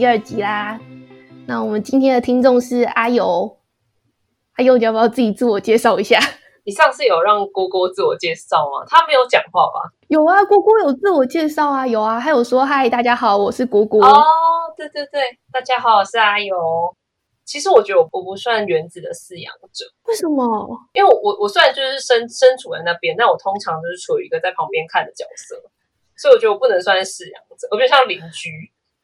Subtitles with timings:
[0.00, 0.80] 第二集啦。
[1.46, 3.58] 那我们今天的听众是阿尤，
[4.54, 6.18] 阿尤，你要不要自己自我介绍一下？
[6.64, 8.82] 你上次有让郭郭自我介绍吗？
[8.88, 9.92] 他没有讲话吧？
[10.08, 14.02] 有啊，郭郭有自我介绍啊，有啊，他有说嗨，大家好，我是郭郭。
[14.02, 14.24] 哦，
[14.74, 15.20] 对对对，
[15.52, 16.56] 大家好，我是阿尤。
[17.44, 20.80] 其实我觉得我我不算原子的饲养者，为什么？
[20.94, 25.56] 因为我我虽然就是身身处在那边，但我通常就是处于一个在旁边看的角色，
[26.16, 28.48] 所以我觉得我不能算是饲养者，我比较像邻居。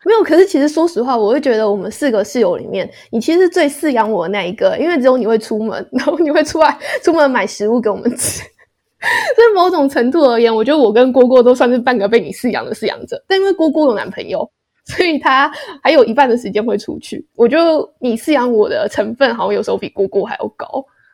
[0.06, 8.40] 没有，可是其实说实话，我会觉得我们四个室友里面，你其实是最饲养我的那一个，因为只有你会出门，然后你会出来出门买食物给我们吃。
[9.34, 13.20] 所以某种程度而言，我觉得我跟郭郭都算是半个被你饲养的饲养者。
[13.26, 14.48] 但因为郭郭有男朋友，
[14.96, 15.50] 所以他
[15.82, 17.26] 还有一半的时间会出去。
[17.34, 17.64] 我觉得
[17.98, 20.66] 你饲养我的成分，好像有时候比郭郭还要高，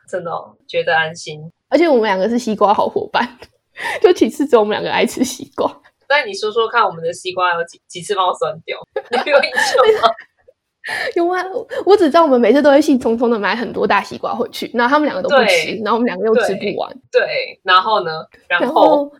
[0.07, 1.41] 真的哦、觉得安心。
[1.67, 3.27] 而且我们两个是西瓜好伙伴，
[4.01, 5.81] 就其次只有我们两个爱吃西瓜。
[6.15, 8.77] 那你说说看，我们的西瓜有几几次帮我酸掉？
[9.25, 10.13] 你有印象吗？
[11.15, 11.41] 有啊，
[11.85, 16.93] 我只知道我们每次都会兴冲冲的买很多大西瓜回去，然后他们两个都不吃，然后我们两个又吃不完。
[17.11, 18.11] 对，然后呢？
[18.47, 19.11] 然然后后，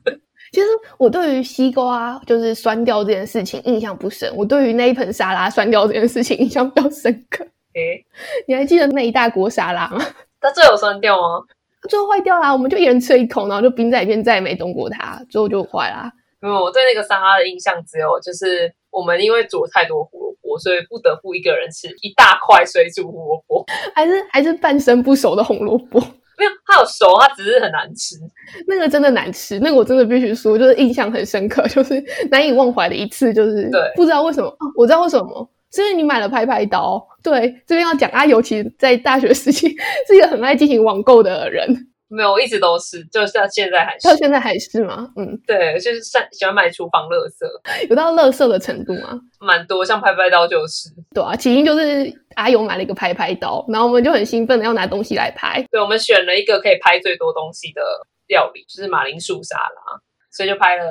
[0.51, 0.67] 其实
[0.99, 7.43] 我对于西瓜就是酸掉这件事情印象不深，我对于那一盆沙拉酸掉这件事情印象比较深刻。
[7.75, 8.05] 诶，
[8.45, 10.05] 你还记得那一大锅沙拉吗？
[10.39, 11.41] 它最后酸掉吗？
[11.89, 16.11] 最后坏掉啦，我们就一人吃了一口，然后就冰在里面，再也没动过它，最后就坏啦。
[16.43, 23.65] 没有，我对那个沙拉的印象只有就是我们因为煮了太多胡萝卜，所以不得不一个人吃一大块水煮胡萝卜。
[23.95, 25.99] 还是还是半生不熟的红萝卜，
[26.37, 28.17] 没有，它有熟，它只是很难吃。
[28.67, 35.49] 那个真的难吃，那个我真的必须说，就是印象很深刻， 就是难以忘怀的一次，就是对不知道为什么，哦，我知道为什么。
[35.71, 39.75] 是因为你买了拍拍刀，对，这边要讲阿尤，其实在大学时期
[40.07, 41.67] 是一个很爱进行网购的人，
[42.13, 44.15] 没有，我一直都是，就是到现在还是到。
[44.15, 45.09] 现在还是吗？
[45.15, 49.19] 嗯，对，就是善喜欢买厨房垃圾，有到垃圾的程度吗？
[49.39, 50.89] 蛮多，像拍拍刀就是。
[51.13, 57.81] 对啊，起因就是阿勇买了一个拍拍刀，然后我们就很兴奋的要拿东西来拍，对，我们选了一个可以拍最多东西的
[58.27, 59.99] 料理，就是马铃薯沙拉，
[60.31, 60.83] 所以就拍了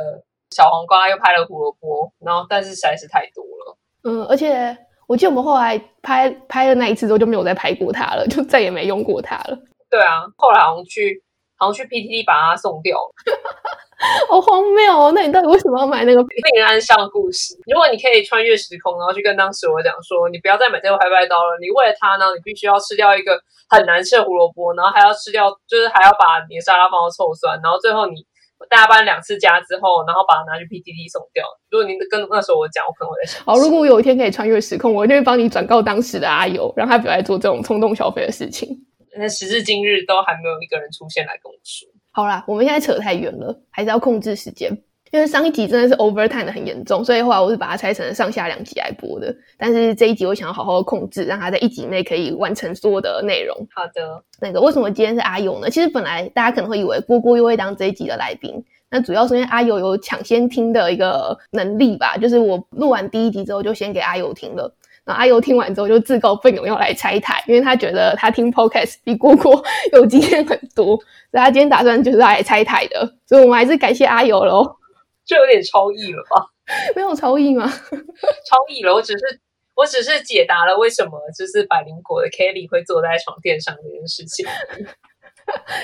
[0.50, 3.78] 小黄瓜，又拍了胡萝卜，然后但是实在是太多了。
[4.04, 9.58] 嗯，而且我记得我们后来拍拍了那一次之后就没有再拍过它了，就再也没用过它了，
[9.92, 11.22] 对啊，后来好像去
[11.60, 13.12] 好像去 PTT 把它送掉了。
[14.26, 15.12] 好荒谬哦！
[15.14, 16.20] 那你到底为什么要买那个？
[16.22, 17.54] 令人安详的故事。
[17.70, 23.38] 如果你可以穿越时空，然后去跟当时我讲说，你不要再买这个拍拍刀了，你为了它呢，你必须要吃掉一个
[23.68, 28.26] 很难吃的胡萝卜，然后还要吃掉，就是还要把你的沙拉放到臭酸，然后最后你
[28.68, 31.46] 大家搬两次家之后，然后把它拿去 PTT 送掉。
[31.70, 38.68] 如果你跟那时候我讲，我可能会在想，好，如果我有一天可以穿越时空，我一定会帮你转告当时的阿友，让他不要再做这种冲动消费的事情。
[39.18, 41.88] 那时至今日都还没有一个人出现来跟我说。
[42.10, 44.70] 好啦，我们现在扯太远了，还是要控制时间。
[45.10, 49.34] 因为上一集真的是 overtime 的很严重，所以后来我是把它拆成了上下两集来播的。
[49.58, 53.54] 但是这一集我想要好好控制，让它在一集内可以完成所有的内容。
[53.74, 55.68] 好的，那个为什么今天是阿友呢？
[55.68, 64.74] 其实本来大家可能会以为郭郭又会当这一集的来宾，那主要是因为阿友有抢先听的一个能力吧，就是我录完第一集之后就先给阿友听了。
[65.04, 73.14] 然后阿尤听完之后就自告奋勇要来拆台，因为他觉得他听 podcast 比郭郭 有经验很多，所以他今天打算就是来拆台的。
[73.26, 74.64] 所以我们还是感谢阿尤喽，
[75.26, 76.46] 就有点超意了吧？
[76.94, 77.66] 没有超意吗？
[77.68, 79.40] 超意了，我只是
[79.74, 84.46] 我只是解答了为什么就是百灵果的 Kelly 会坐在床垫上这件事情。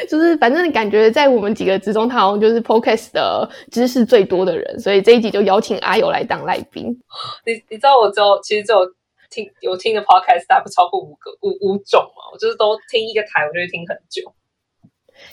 [0.09, 6.87] 就是反正感觉在我们几个之中，他好像就是 podcast 的知识最多的人，所以这一集就邀请阿尤来当来宾。
[7.45, 8.79] 你你知道我只有其实只有
[9.31, 14.33] 听有听的 podcast 大概不超过五个五五种嘛，我就是都听一个台，我就会听很久。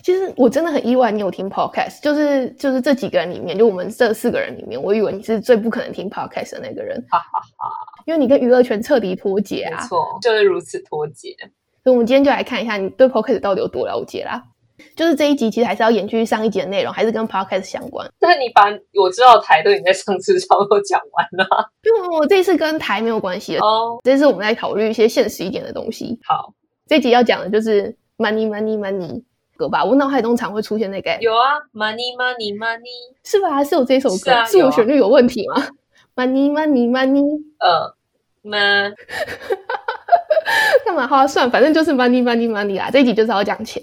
[0.01, 7.69] 其实我真的很意外，你有听 podcast，就是就是这几个人里面，就我们这四个人里面，我以为你是最不可能听 podcast 的那个人，哈哈哈，
[8.07, 9.79] 因为你跟娱乐圈彻底脱节啊。
[9.79, 11.35] 没错，就是如此脱节。
[11.83, 14.43] 所以我们今天就来看一下你对 podcast 到底有多了解啦。
[14.95, 18.09] 就是这一集其实还是要延续上一集的内容，还是跟 podcast 相关。
[18.19, 18.63] 但你把
[18.99, 21.47] 我知道的台都已经在上次差不多讲完了
[21.83, 23.99] 因为我这次跟台没有关系了，哦。
[24.03, 26.19] 这次我们在考虑一些现实一点的东西。
[26.25, 26.53] 好，
[26.87, 29.23] 这一集要讲的就是 money money money
[29.57, 33.63] 歌吧，我脑海中常会出现那个，有啊，money money money，是吧？
[33.63, 35.67] 是有这首歌，是啊有啊我旋律有问题吗
[36.15, 37.95] ？money money money，呃
[38.41, 38.93] ，man，
[40.85, 41.07] 干嘛？
[41.07, 42.89] 好、啊，算了，反正就是 money money money 啦。
[42.91, 43.81] 这一集就是要讲钱，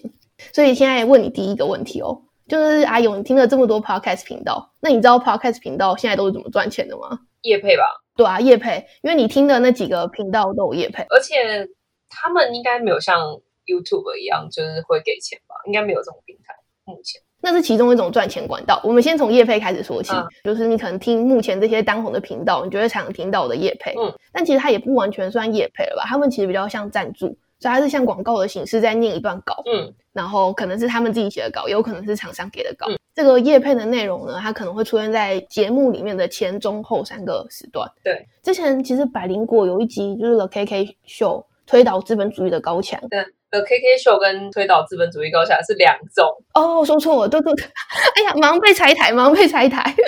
[0.52, 7.18] 所以现在问你第一个问题哦，就是阿勇，你听了这么多 podcast 频道，那你知道 podcast 频道现在都是怎么赚钱的吗？
[7.42, 7.82] 叶配吧，
[8.16, 11.02] 对啊，业配，因为你听的那几个频道都有业配。
[11.10, 11.68] 而且
[12.08, 13.20] 他们应该没有像
[13.66, 15.54] YouTube 一样，就是会给钱吧？
[15.66, 16.54] 应该没有这种平台。
[16.84, 18.80] 目前那是其中一种赚钱管道。
[18.84, 23.94] 我们先从业配开始说起，嗯就是你可能听目前这些当红的频道，你就会常听到的业配。
[23.98, 26.04] 嗯，但其实它也不完全算业配了吧？
[26.06, 32.88] 他们其实比较像赞助，所以它是像广告的形式在念一段稿，嗯然后可能是他们自己写的稿，也有可能是厂商给的稿。
[32.90, 37.86] 嗯这个业配的内容呢，它可能会出现在节目里面的前、中、后三个时段。
[38.02, 42.98] 对，之前其实百灵果有一集就是 The KK Show 推倒资本主义的高墙。
[43.50, 46.26] 呃，KK 秀跟推倒资本主义高下是两种。
[46.54, 47.66] 哦，说错了，对对对，
[48.16, 49.94] 哎呀，忙被拆台，忙被拆台。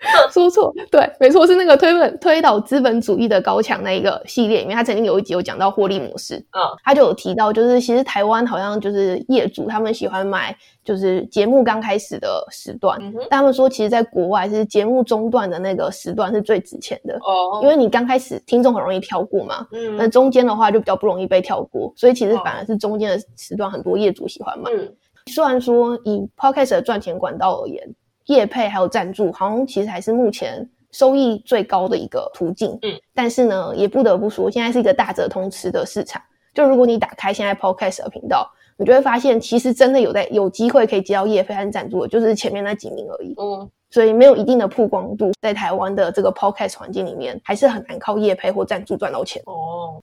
[0.30, 6.62] 说错，对，没错，是那个推本推倒资本主义的高墙那一个系列里面，他曾经有一集有讲到获利模式，嗯。
[6.84, 19.96] 他就有提到，就是其实台湾好像就是业主他们喜欢买就是节目刚开始的时段，嗯哼，但他们说其实在国外是节目中段的那个时段是最值钱的，哦，因为你刚开始听众很容易跳过嘛，嗯。
[19.96, 22.42] 那嗯中间的话就比较不容易被跳过，所以其实哦。
[22.44, 24.70] 反而是中间的时段很多业主喜欢买。
[24.72, 24.94] 嗯。
[25.26, 27.86] 虽然说以 podcast 的赚钱管道而言，
[28.28, 32.78] 业配还有赞助，好像其实还是目前收益最高的一个途径。
[32.80, 36.22] 嗯，但是呢，也不得不说，现在是一个大者通吃的市场。
[36.54, 43.34] 就如果你打开现在 podcast 的频道，你就会发现，其实真的有在有机会可以接到业配和赞助的，就是前面那几名而已。
[43.36, 49.42] 嗯所以没有一定的曝光度，在台湾的这个 podcast 环境里面，还是很难靠业配或赞助赚到钱。
[49.46, 50.02] 哦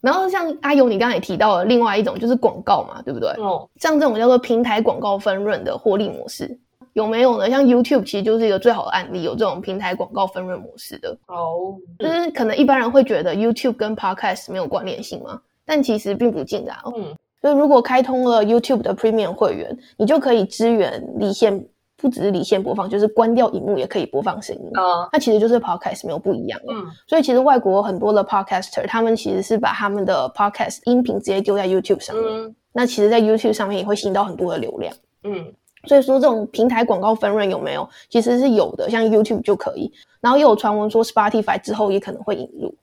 [0.00, 3.28] 然后像阿勇，你刚才也提到了另外一种就是广告嘛，对不对？
[3.32, 6.58] 哦像这种叫做平台广告分润的获利模式，
[6.92, 7.48] 有没有呢？
[7.50, 11.16] 像 YouTube 其实就是一个最好的案例，有这种平台广告分润模式的。
[11.26, 16.92] 哦，就是可能一般人会觉得 YouTube 跟 Podcast 没有关联性嘛，但其实并不尽然哦。
[16.96, 21.64] 嗯所以如果开通了 YouTube 的 Premium 会员，你就可以支援离线，
[21.96, 24.62] 不只是离线播放，就是关掉荧幕也可以播放声音。
[24.74, 26.74] 啊那其实就是 Podcast 没有不一样了。
[26.74, 32.26] 嗯所以其实外国很多的 Podcaster，他们其实是把他们的 Podcast 音频直接丢在 YouTube 上面。
[32.28, 34.92] 嗯那其实，在 YouTube 上面也会吸引到很多的流量。
[35.22, 35.46] 嗯
[35.84, 37.88] 所以说，这种平台广告分润有没有？
[38.08, 39.92] 其实是有的，像 YouTube 就可以。
[40.20, 42.74] 然后又有传闻说 Spotify 之后也可能会引入。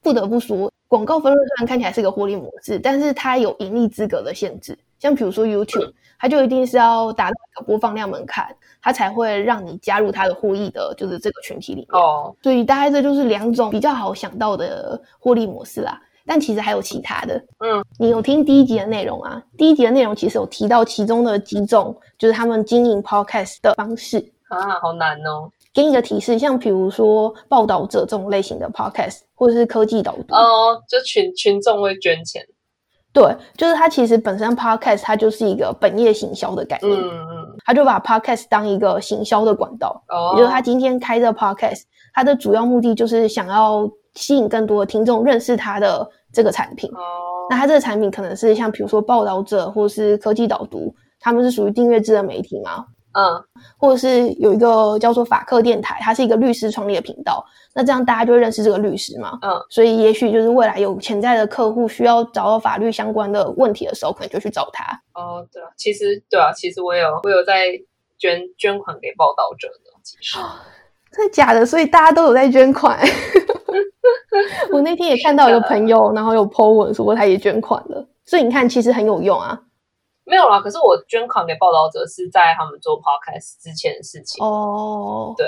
[0.00, 4.78] 不得不说，广告分润虽然看起来是个获利模式，但是它有盈利资格的限制。
[4.98, 8.46] 像比如说 YouTube，它就一定是要达到一个播放量门槛，
[8.80, 12.00] 它才会让你加入它的获益的，就是这个群体里面。
[12.00, 16.00] 哦所以大概这就是两种比较好想到的获利模式啦。
[16.28, 17.34] 但其实还有其他的，
[17.64, 19.42] 嗯，你有听第一集的内容啊？
[19.56, 24.18] 第一集的内容其实有提到其中的几种，就是他们经营 podcast 的方式。
[24.48, 25.50] 啊，好难哦。
[25.74, 32.42] 给你一个提示，像比如说报道者这种类型的 podcast，或者是科技导读，哦，就群群众会捐钱。
[33.12, 33.24] 对，
[33.56, 41.82] 就是它其实本身 podcast 它就是一个本业行销的概念，嗯嗯他就把 podcast 当一个行销的管道，哦，也就是他今天开这 podcast，
[42.14, 46.90] 它的主要目的就是想要吸引更多的听众认识他的这个产品。
[46.94, 53.42] 哦那它这个产品可能是像比如说报道者或是科技导读，他们是属于订阅制的媒体嘛，嗯
[53.78, 57.42] 或者是有一个叫做法克电台，它是一个律师创立的频道，
[57.74, 59.38] 那这样大家就会认识这个律师嘛。
[59.40, 64.84] 嗯所以也许就是未来有潜在的客户需要找到法律相关的问题的时候，可能就去找他。
[65.14, 67.68] 哦，对啊，其实对啊，其实我有我有在
[68.18, 70.38] 捐捐款给报道者的，其实
[71.10, 71.64] 真的假的？
[71.64, 73.00] 所以大家都有在捐款。
[74.72, 79.58] 我那天也看到一个朋友，然后有 po 文说他也捐款了，所以你看，其实很有用啊。
[80.24, 80.60] 没有啦。
[80.60, 84.44] 可是我捐款给报道者是在他们做 podcast 之前的事情。
[84.44, 85.46] 哦，对，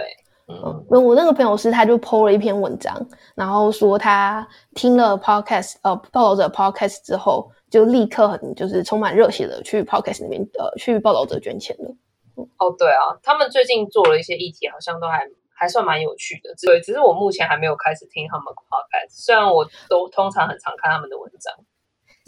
[0.48, 2.96] 嗯嗯，那我那个朋友是，他就 PO 了一篇文章，
[3.34, 11.94] 然后说他听了 podcast 呃报道者 podcast 之后，就立刻很就是充满热血的去 podcast 那边呃去报道者捐钱了。
[12.56, 15.28] 哦，对啊，他们最近做了一些议题，好像都还
[15.60, 16.48] 还算蛮有趣的。
[16.66, 21.52] 对，只是我目前还没有开始听他们的 podcast，虽然我都通常很常看他们的文章，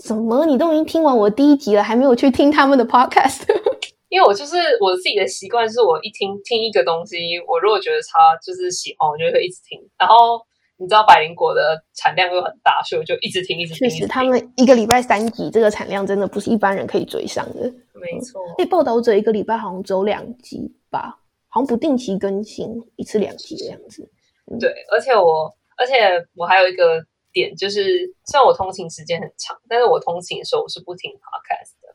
[0.05, 0.45] 什么？
[0.45, 3.45] 你都已经听完我第一集了，还没有去听他们的 podcast？
[4.13, 7.17] 因为我就是我自己的习惯，是我一听听一个东西，
[7.49, 9.81] 我如果觉得它就是喜欢，我就会一直听。
[9.99, 10.39] 然后
[10.77, 13.89] 你知道百灵果的产量又很大，所以我就一直听，一直听。
[13.89, 17.73] 确实，他们一个礼拜三集，这个产量真的不是一般人可以追上的。
[17.95, 21.17] 没错，那报道者一个礼拜好像只有两集吧，
[21.53, 22.67] 好像不定期更新，
[22.97, 24.11] 一次两集的样子。
[24.59, 27.83] 对，而且我而且我还有一个点，就是
[28.25, 31.95] 虽然我通勤时间很长，但是我通勤的时候我是不听 podcast 的，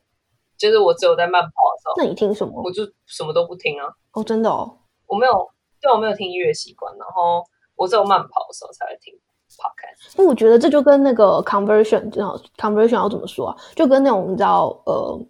[0.56, 2.70] 就是我只有在慢跑的时候，那你听什么我？
[2.70, 4.78] 就什么都不听啊，哦，真的哦。
[5.06, 5.50] 我没有
[5.80, 9.12] 对我没有听音乐习惯，然后我只有慢跑的时候才会听
[9.50, 10.18] podcast。
[10.18, 13.56] 因为我觉得这就跟那个 conversion，知道 conversion 要怎么说啊？
[13.74, 15.26] 就跟那种你知道，呃，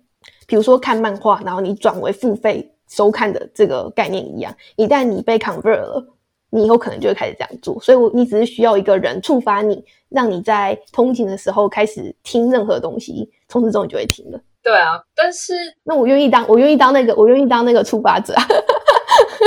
[0.46, 4.54] 比如说看漫画，然后你转为付费收看的这个概念一样。
[4.76, 6.04] 一旦你被 convert 了，
[6.50, 7.78] 你以后可能就会开始这样做。
[7.80, 14.40] 所以，我你只是需要一个人触发你，让你在通勤的时候开始听任何东西，从此之后你就会听了。
[14.62, 15.54] 对啊，但是
[15.84, 18.34] 那我愿意当，我愿意当那个，我愿意当那个触发者。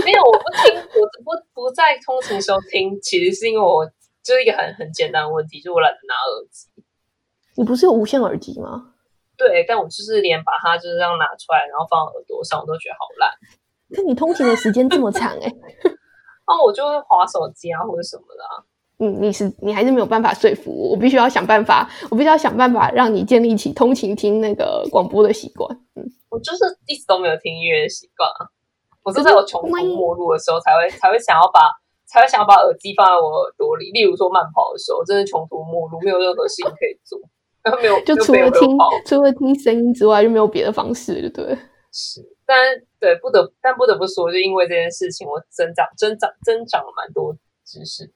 [0.06, 3.86] 没有，我不听，我不不在通勤时候听，其实是因为我
[4.24, 6.68] 就是一个很很简单的问题，就我懒得拿耳机。
[7.56, 8.91] 你不是有无线耳机吗？
[9.48, 13.32] 对，但我就是连把它就是这样拿出来，然后放耳朵上，我都觉得好烂。
[13.90, 15.48] 那你通勤的时间这么长哎、
[16.46, 18.54] 哦，我就会划手机啊，或者什么的、啊。
[19.00, 25.68] 嗯，你是你还是没有办法说服我，我必须要想办法，我必须要想办法让你建立起通勤听那个广播的习惯。
[25.96, 28.46] 嗯，我就是一直都没有听音乐的习惯啊，
[29.02, 31.60] 我是在我穷途末路的时候才会才会想要把
[32.06, 33.90] 才会想要把耳机放在我耳朵里。
[33.92, 37.20] 例如说慢跑的时候，真的穷途末路，没有任何事情可以做，
[37.64, 41.58] 然后没有就除了听除了听声音之外，就没有别的方式，对对？
[41.92, 42.58] 是，但
[43.00, 48.14] 对不得但不得不说，就因为这件事情，我增长增长增长了蛮多知识的。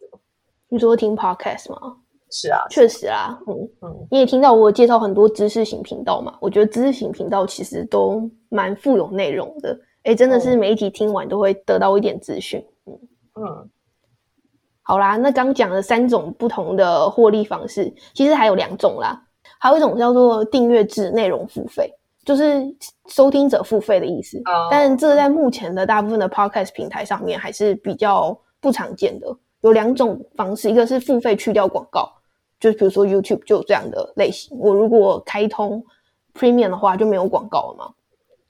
[0.69, 1.97] 你说听 podcast 吗？
[2.31, 6.35] 是啊，确实啊，嗯嗯，你也听到我介绍很多知识型频道嘛？
[6.41, 12.65] 我觉得知识型频道其实都蛮富有内容的，哎，真的是每一集听完都会得到一点资讯。
[12.87, 12.99] 嗯
[13.35, 13.69] 嗯，
[14.81, 19.24] 好啦，那刚讲了三种不同的获利方式，其实还有两种啦，
[19.59, 21.93] 还有一种叫做订阅制内容付费，
[22.23, 22.63] 就是
[23.07, 24.37] 收听者付费的意思。
[24.45, 29.27] 哦、但这个在目前的大部分的 podcast 平台上面还是比较不常见的。
[29.61, 32.07] 有两种方式，一个是付费去掉广告，
[32.59, 34.55] 就比如说 YouTube 就有这样的类型。
[34.59, 35.83] 我如果开通
[36.37, 37.85] Premium 的话，就没有广告了嘛。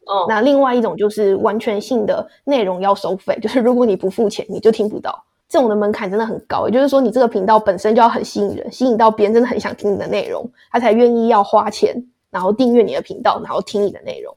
[0.07, 5.23] 哦，那另外一种就是完全性的内容要收费，就是如果你不付钱，你就听不到。
[5.55, 11.95] 这种的门槛真的很高，也就是说，你这个频道本身就要很吸引人，吸引到别人真的很想听你的内容，他才愿意要花钱，
[12.29, 14.35] 然后订阅你的频道，然后听你的内容。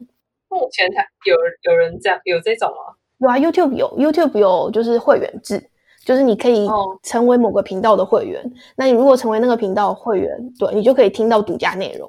[0.49, 2.95] 目前他有有人这样有这种吗？
[3.19, 5.61] 有啊，YouTube 有，YouTube 有就是会员制。
[6.05, 6.69] 就是你可以
[7.03, 12.09] 成为某个频道的会员，哦、那你如果成为那个频道会员，对你就可以听到独家内容。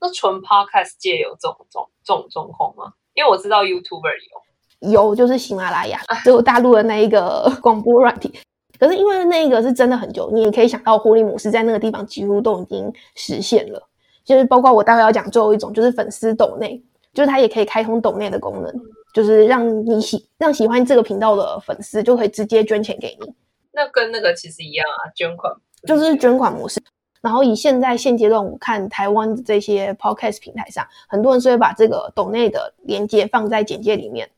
[0.00, 2.92] 那纯 Podcast 界有这种这种这种状况吗？
[3.14, 4.45] 因为我知道 YouTuber 有，
[4.80, 8.32] 有就是喜马拉雅，只有大陆的那一个 广播软体。
[8.78, 13.82] 可是因为那个是真的很久，你也可以想到获利模式在那个地方几乎都已经实现了。
[14.24, 16.82] 就是包括我待会要讲最后一种，就是粉丝抖内，
[17.14, 18.72] 就是它也可以开通抖内的功能。
[19.14, 23.32] 就是让你喜让喜欢这个频道的粉丝就可以直接捐钱给你，
[23.72, 25.50] 那跟那个其实一样啊，捐款
[25.86, 26.78] 就是捐款模式。
[27.22, 34.28] 然后以现在现阶段我看台湾的这些 podcast 平台上，很多人是会把这个抖内的连接放在简介里面，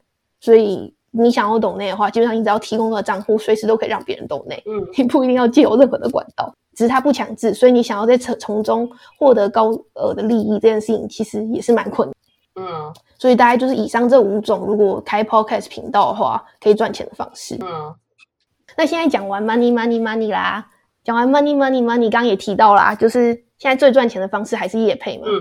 [0.41, 12.15] 所以你想要懂内的话，基本上你只要提供个账户，随时都可以让别人懂内，嗯， 你不一定要借由任何的管道，只是它不强制，所以你想要在从中获得高额的利益，这件事情其实也是蛮困难。
[12.61, 17.57] 嗯，所以大概就是以上这五种，如果开 podcast 频道的话，可以赚钱的方式。
[17.61, 17.95] 嗯，
[18.77, 20.67] 那现在讲完 money money money 啦，
[21.05, 25.27] 讲完 money money money，刚刚也提到啦，就是现在最赚钱的方式还是业配嘛。
[25.29, 25.41] 嗯，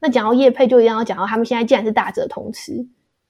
[0.00, 2.72] 那讲到业配，就一定要讲到他们现在既然是大者同吃，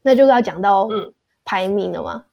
[0.06, 1.12] 那就要讲到嗯
[1.44, 2.24] 排名了嘛。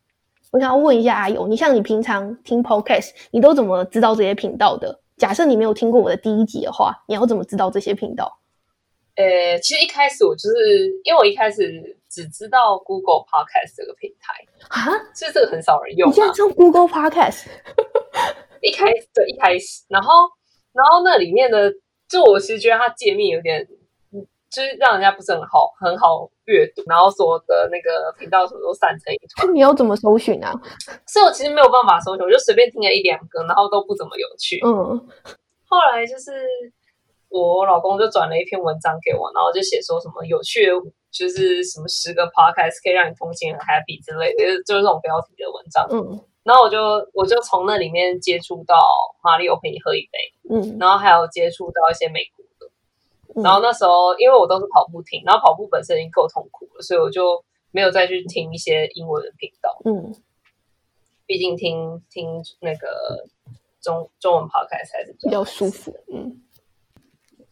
[0.52, 5.00] 我想要问一下阿友，你像你平常听 podcast，你都怎么知道这些频道的？
[5.18, 8.38] 假设你没有听过我的第一集的话，你要怎么知道这些频道？
[9.16, 14.34] 呃，其实一开始我就是因为我一开始只知道 Google Podcast 这个平台
[14.70, 16.12] 啊，其实这个很少人用、啊。
[16.12, 17.46] 你现在用 Google Podcast？
[18.62, 20.14] 一开始对一开始，然后
[20.72, 21.74] 然后那里面的，
[22.08, 23.68] 就我其实觉得它界面有点，
[24.54, 29.54] 就是让人家不是很好很好阅读，然后所有的那个频道什么都散成一团。
[29.54, 30.54] 你要怎么搜寻啊？
[31.08, 34.62] 所以我其实没有办法搜寻，我就随便听了一两个，然后都不怎么有趣。
[34.64, 34.70] 嗯，
[35.66, 36.32] 后来就是。
[37.34, 40.74] 我老公就转了一篇文章给我，然后就写说什么有趣的，
[41.10, 45.82] 就是什么十个 podcast 可以让你通勤很 happy 之类的，就是这种标题的文章。
[45.90, 46.78] 嗯，然后我就
[47.12, 48.78] 我就从那里面接触到
[49.24, 50.20] 马里奥陪你喝一杯，
[50.54, 52.43] 嗯，然后还有接触到一些美国
[53.36, 59.82] 然后那时候因为我都是跑步听，然后跑步本身已经够痛苦了，所以我就没有再去听一些英文的频道。
[59.86, 60.14] 嗯，
[61.26, 63.26] 毕竟听听那个
[63.82, 65.96] 中中文 podcast 还是比较舒服。
[66.12, 66.42] 嗯。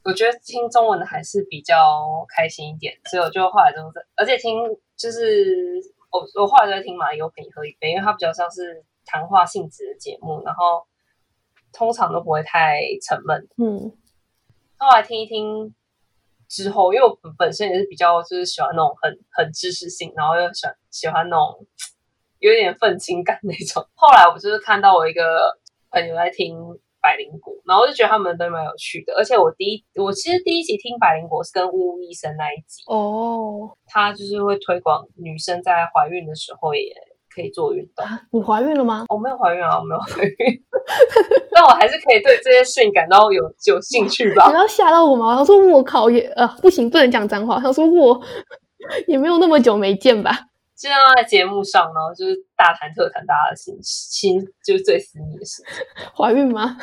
[0.04, 4.58] 我觉得听中文的还是比较开心一点，所以我就后来都在，而且听
[4.98, 5.80] 就是
[6.12, 10.84] 我我后来就在听马里奥陪你喝一杯，因为它比较像是谈话性质的节目，然后
[11.72, 13.48] 通常都不会太沉闷。
[13.58, 13.92] 嗯，
[14.86, 15.74] 后来听一听
[16.50, 21.66] 之后，因为我本身也是比较就是喜欢那种很很知识性，然后又喜欢喜欢那种
[22.40, 23.86] 有点愤青感那种。
[23.94, 25.58] 后来我就是看到我一个
[25.90, 26.58] 朋友在听。
[27.04, 36.94] 百灵果，然后我就觉得他们都蛮有趣的，而且我第一我其实第一集听百灵果是跟巫医生那一集哦，他就是会推广女生在怀孕的时候也
[37.34, 38.06] 可以做运动。
[38.06, 39.06] 啊，你怀孕了吗？
[39.10, 40.64] 我没有怀孕啊，我没有怀孕，
[41.52, 44.54] 但我还是可以对这些事情感到有有兴趣吧你。
[44.56, 45.36] 要吓到我吗？
[45.36, 47.60] 他说我靠也呃不行，不能讲脏话。
[47.60, 48.22] 他说我
[49.08, 50.32] 也没有那么久没见吧？
[50.76, 56.06] 尽量在节目上，然后就是大谈特谈大家的心心，就是最私密的事情。
[56.18, 56.76] 怀孕吗？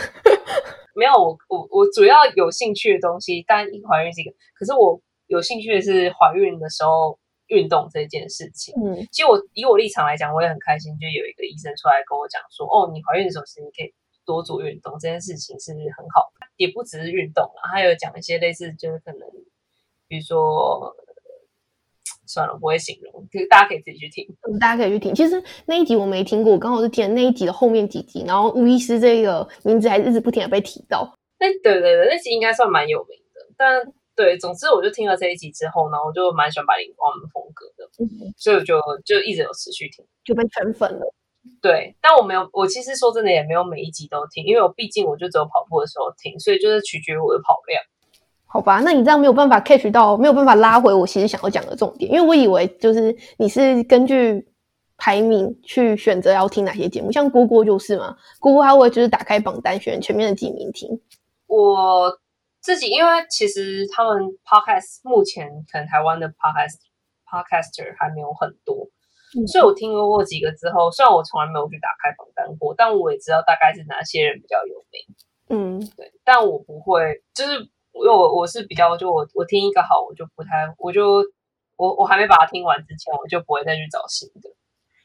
[0.94, 8.74] 没有，我我我主要有兴趣的东西，当然怀孕是一个，可是我有兴趣的是怀孕的时候运动这件事情。
[8.80, 13.92] 嗯，其实我以我立场来讲，我也很开心，就有一个医生出来跟我讲说，哦，你怀孕的时候其实你可以
[14.24, 19.20] 多做运动，这件事情是很好的，也不只是运动啊，还有讲一些类似就是可能，
[20.06, 20.94] 比如说，
[22.26, 24.28] 算了，我不会形容，就是大家可以自己去听。
[24.60, 25.14] 大家可以去听。
[25.14, 31.10] 其实那一集我没听过，我刚好是听了那一集的后面几集，然后吴医师这个名字还一直不停的被提到。
[31.40, 33.80] 那对对对，那集应该算蛮有名的，但
[34.18, 40.04] 对，总之我就听了这一集之后呢，我就蛮喜欢白灵光的风格的，嗯，所以我就就一直有持续听。
[40.24, 41.14] 就被圈粉了。
[41.62, 47.80] 对，但我没有，我其实说真的也没有每一集都听，因为我毕竟我就只有跑步的时候听，所以就是取决于我的跑量。
[48.44, 54.44] 好吧，那你这样没有办法 catch 到，没有办法拉回我其实想要讲的重点，因为我以为就是你是根据
[54.96, 61.00] 排名去选择要听哪些节目，像郭郭就是嘛，郭郭他会就是打开榜单选前面的几名听，
[61.46, 62.18] 我
[62.68, 64.12] 自己因为其实他们
[64.44, 66.76] podcast 目前可能台湾的 podcast
[67.24, 68.90] podcaster 还没有很多，
[69.34, 75.00] 嗯所以我听过过几个之后，虽然我从来没有去打开榜单过，但我也知道大概是哪些人比较有名。
[75.48, 81.24] 嗯，对，但我不会，就是因为我我是比较，就我我听一个好，我就不太，我就
[81.78, 84.50] 我我还没把它听完之前，我就不会再去找新的。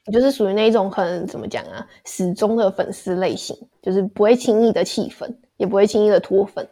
[0.04, 6.68] 你就是属于那一种很怎么讲啊，始终的粉丝类型，就是不会轻易的弃粉，也不会轻易的脱粉。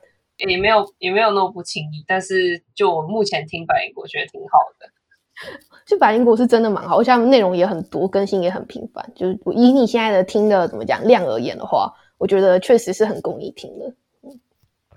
[0.51, 4.89] 也没有也没有那么不轻易，但是就我目前听百灵果觉得挺好的。
[5.87, 9.05] 就百灵果是真的蛮好，而且他们内容也很多，更新也很频繁。
[9.15, 13.93] 就是以你现在的听的怎么讲量而言的话，我觉得确实是很供你听的。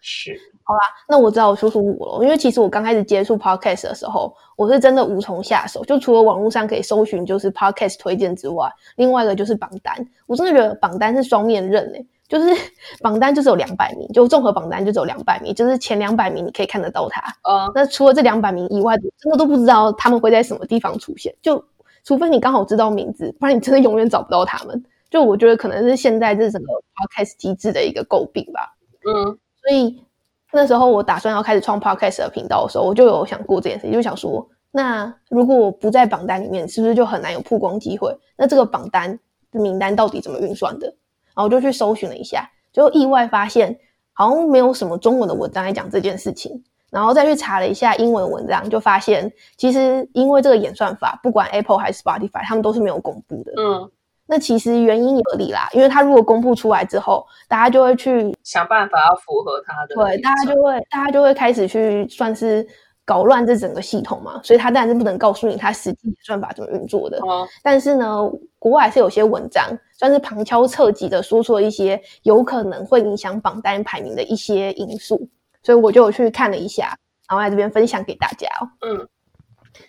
[0.07, 5.83] 是，好啦那我知道我说说我了，因为其实我刚开始接触 podcast 的时候，我是真的无从下手。
[5.83, 9.97] 就除了网络上可以搜寻就是 podcast 推荐之外，另外一个就是榜单。
[10.27, 12.49] 我真的觉得榜单是双面刃诶、就是
[13.01, 17.21] 榜单就只有两百名，就综合榜单就只有两百名，就是前两百名你可以看得到它。
[17.43, 21.33] 呃，那除了这两百名以外，真的都不知道他们会在什么地方出现。
[21.41, 21.63] 就
[22.03, 24.83] 除非你刚好知道名字，不然你真的永远找不到他们。
[25.09, 28.75] 就我觉得可能是现在这整个 podcast 机制的一个诟病吧。
[29.07, 29.25] 嗯，
[29.61, 30.03] 所以
[30.51, 38.17] 那时候我打算要开始创 podcast 的频道的时候，我就有想过这件事情，就想说，那如果我不在榜单里面，是不是就很难有曝光机会？
[38.35, 39.17] 那这个榜单
[39.51, 40.93] 的名单到底怎么运算的？
[41.35, 43.77] 然后我就去搜寻了一下，就意外发现
[44.13, 46.63] 好像没有什么中文的文章来讲这件事情。
[46.91, 53.51] 然后再去查了一下英文文章，就发现其实因为这个演算法，不管 Apple 还是 Spotify，他们都是没有公布的。
[53.57, 53.91] 嗯，
[54.25, 62.65] 那其实原因有理啦，因为他如果公布出来之后，大家就会去想办法要符合他的对，大家就会大家就会开始去算是
[63.03, 67.19] 搞乱这整个系统嘛，所以他当然是不能告诉你他实际演算法怎么运作的。
[67.23, 68.21] 哦，但是呢，
[68.57, 75.27] 国外还是有些文章算是旁敲侧击的说出了一些有可能会影响榜单排名的一些因素，
[75.63, 76.97] 所以我就有去看了一下，
[77.29, 78.67] 然后在这边分享给大家哦。
[78.81, 79.07] 嗯，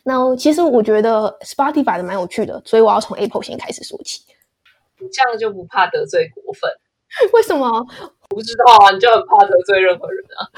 [0.05, 4.23] 那其实我觉得 Spotify 的蛮有趣的，所以我要从 Apple 先开始说起。
[4.99, 6.71] 你这样就不怕得罪果粉？
[7.33, 7.87] 为什么？
[8.31, 10.49] 我不知道啊，你就很怕得罪任何人啊。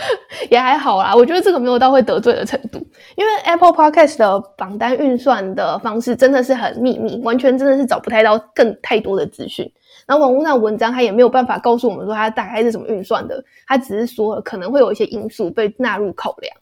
[0.50, 2.78] 也还好啦，我觉得这个没有到会得罪的程度，
[3.16, 9.70] 因为 Apple Podcast 的榜单运算的方式真的是很秘密，完全真的是找不太到更太多的资讯。
[10.06, 16.56] 然后网络上文章它也没有办法告诉我们说它大概是怎么运算的，它只是说可能会有一些因素被纳入考量。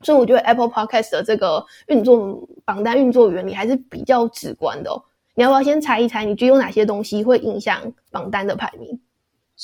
[0.00, 5.02] 所以我觉得 Apple Podcast 的这个运作榜单运作原理还是比较直观的哦。
[5.34, 7.80] 你要不要先猜一猜，你觉得有哪些东西会影响
[8.10, 9.00] 榜单的排名？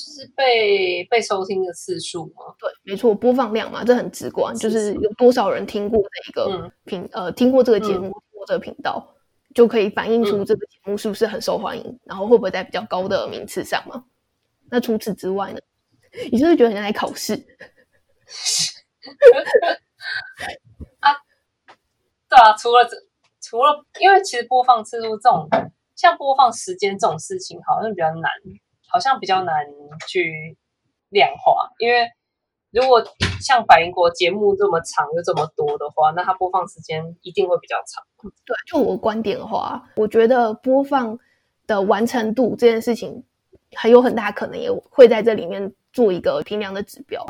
[0.06, 2.54] 就是被被收听的次数吗？
[2.58, 9.04] 对，没错，播放量嘛，这很直观，就是有多少人听过这一个嗯频、呃，听过这个节目，听过这个频道，
[9.54, 14.04] 就可以反映出嗯这个节目是不是很受欢迎，然后会不会在比较高的名次上嘛？
[14.70, 15.58] 那除此之外呢？
[16.30, 17.34] 你是不是觉得很像在考试？
[21.00, 21.16] 啊
[22.28, 22.96] 对啊，除了这，
[23.40, 25.48] 除了因为其实播放次数这种，
[25.96, 28.30] 像播放时间这种事情，好像比较难，
[28.88, 29.54] 好像比较难
[30.08, 30.56] 去
[31.10, 31.70] 量化。
[31.78, 32.08] 因为
[32.70, 33.02] 如果
[33.40, 38.04] 像百灵果节目这么长又这么多的话，那它播放时间一定会比较长。
[38.44, 41.18] 对，就我观点的话，我觉得播放
[41.66, 43.22] 的完成度这件事情，
[43.76, 47.24] 很有很大可能也会在这里面做一个评量的指标。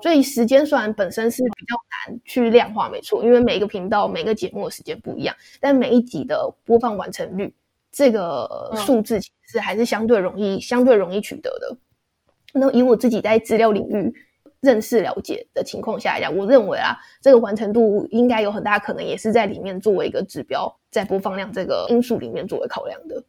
[0.00, 1.76] 所以时间虽然本身是比较
[2.08, 7.52] 难去量化，没错，因为每个频道、每个节目的时间不一样，但每一集的播放完成率
[7.96, 11.76] 这个数字其实还是相对容易、相对容易取得的。
[12.52, 14.12] 那以我自己在资料领域
[14.60, 23.22] 认识了解的情况下来讲，我认为啊，这个完成度应该有很大可能也是在里面作为一个指标，在播放量这个因素里面作为考量的。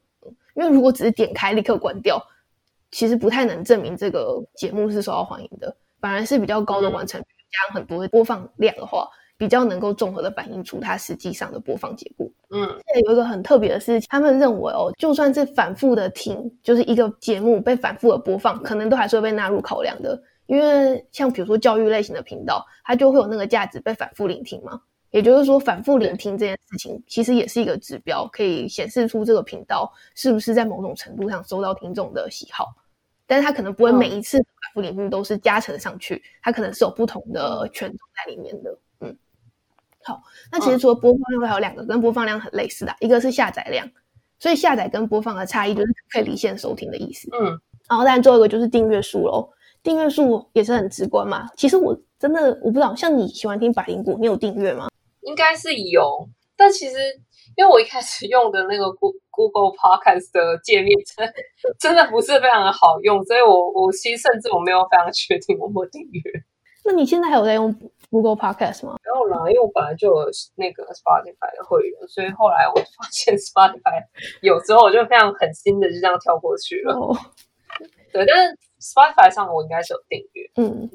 [0.56, 2.19] 因为如果只是点开立刻关掉，
[2.89, 5.75] 其实不太能证明这个节目是受到欢迎的。
[6.01, 12.30] 反而是比较高的完成率，加上很多的播放量的话，比较能够综合的反映出它实际上的播放结果。
[12.52, 20.21] 嗯，现在有一个很特别的事情，他们认为哦，就算是反复的听，就是一个节目被反复的播放，可能都还是会被纳入考量的。
[20.45, 24.80] 因为像比如说教育类型的频道，它就会有那个价值被反复聆听嘛。
[25.12, 32.76] 也就是说，反复聆听这件事情，其实也是一个指标，可以显示出这个频道是不是在某种程度上收到听众的喜好。
[33.26, 38.78] 但是它可能不会每一次反复聆听都是加成上去，它可能是有不同的权重在里面的。
[40.08, 43.89] 嗯，好，那其实除了播放量，还有两个跟播放量很类似的，一个是下载量，
[44.39, 47.30] 所以下载跟播放的差异就是可以离线收听的意思。
[47.34, 47.46] 嗯，
[47.89, 49.50] 然后当然最后一个就是订阅数喽，
[49.84, 51.50] 订阅数也是很直观嘛。
[51.56, 54.88] 其实我真的我不知道，像你喜欢听百灵果，你有订阅吗？
[55.22, 56.96] 应该是有，但其实。
[57.56, 61.34] 因为我一开始用的那个 Google Podcast 的界面真
[61.80, 66.22] 真的不是非常的好用，所以我我其实甚至我没有非常确定我有订阅。
[66.84, 67.74] 那你现在还有在用
[68.21, 68.95] Google Podcast 吗？
[69.04, 70.25] 没有啦，因为我本来就有
[70.56, 74.01] 那个 Spotify 的会员，所以后来我发现 Spotify
[74.41, 76.95] 有之后，我就非常狠心的就这样跳过去了。
[78.13, 80.49] 对，但是 Spotify 上我应该是有订阅。
[80.56, 80.89] 嗯，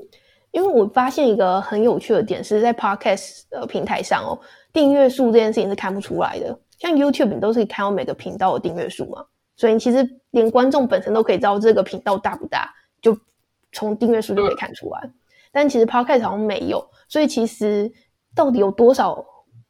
[0.52, 4.40] 因为我发现一个很有趣的点是在 Podcast 的平台上哦。
[4.72, 13.14] 订阅数这件事情是看不出来的，像 YouTube 你都是可以看到每个频道的订阅数嘛，所以其实连观众本身都可以知道这个频道大不大，就
[13.72, 15.10] 从订阅数就可以看出来。
[15.52, 17.90] 但其实 Podcast 好像没有，所以其实
[18.34, 19.24] 到底有多少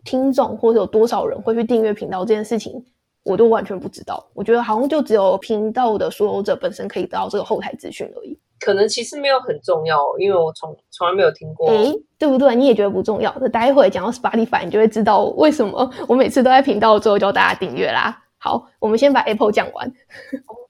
[0.04, 2.84] 听众或者有多少人会去订阅频道这件事情，
[3.24, 4.26] 我都完全不知道。
[4.34, 8.38] 我觉得好像就只有频道的所有者本身可以得到这个后台资讯而已。
[8.58, 12.54] 可能其实没有很重要，因为我从从来没有听过，诶，对不对？
[12.54, 13.34] 你也觉得不重要？
[13.40, 18.22] 那待会讲到 Spotify，你就会知道为什么我每次都在频道最后叫大家订阅啦。
[18.36, 19.90] 好，我们先把 Apple 讲完。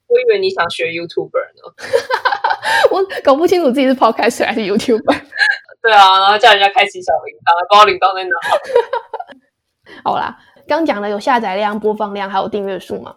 [0.06, 1.74] 我以为你想学 YouTuber 呢，
[2.90, 5.20] 我搞不清楚自己是 Podcast 还是 YouTuber。
[5.82, 10.02] 对啊，然后叫人家开启小铃铛，不知道铃铛在哪。
[10.04, 13.16] 好啦，刚讲了有下载量、播放量，还有订阅数嘛。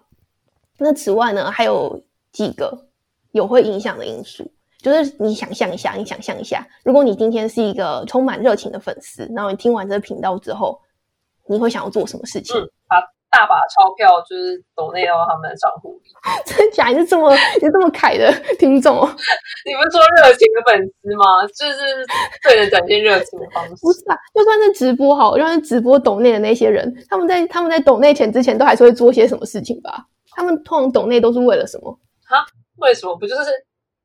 [0.78, 2.88] 那此外呢，还有几个
[3.32, 4.50] 有会影响的因素。
[4.82, 10.80] 就是你想象一下，你想象一下，如果你今天是一个充满热情的粉丝，然后你听完这个频道之后，
[11.48, 12.60] 你会想要做什么事情？
[12.60, 12.98] 嗯，把
[13.34, 16.10] 大把钞票就是抖内到他们的账户里。
[16.46, 16.88] 真假？
[16.90, 18.96] 你是这么你这么凯的听众？
[19.66, 21.42] 你不是说热情的粉丝吗？
[21.48, 22.06] 就是
[22.44, 23.72] 最能展现热情的方式。
[23.82, 30.06] 不是啊，就算是直播好，就算是直播抖内的那些人，他们在他们在抖内前之前，都还是会做些什么事情吧？
[30.36, 31.92] 他们通常抖内都是为了什么？
[32.28, 32.46] 哈？
[32.78, 33.16] 为什么？
[33.18, 33.52] 不就是？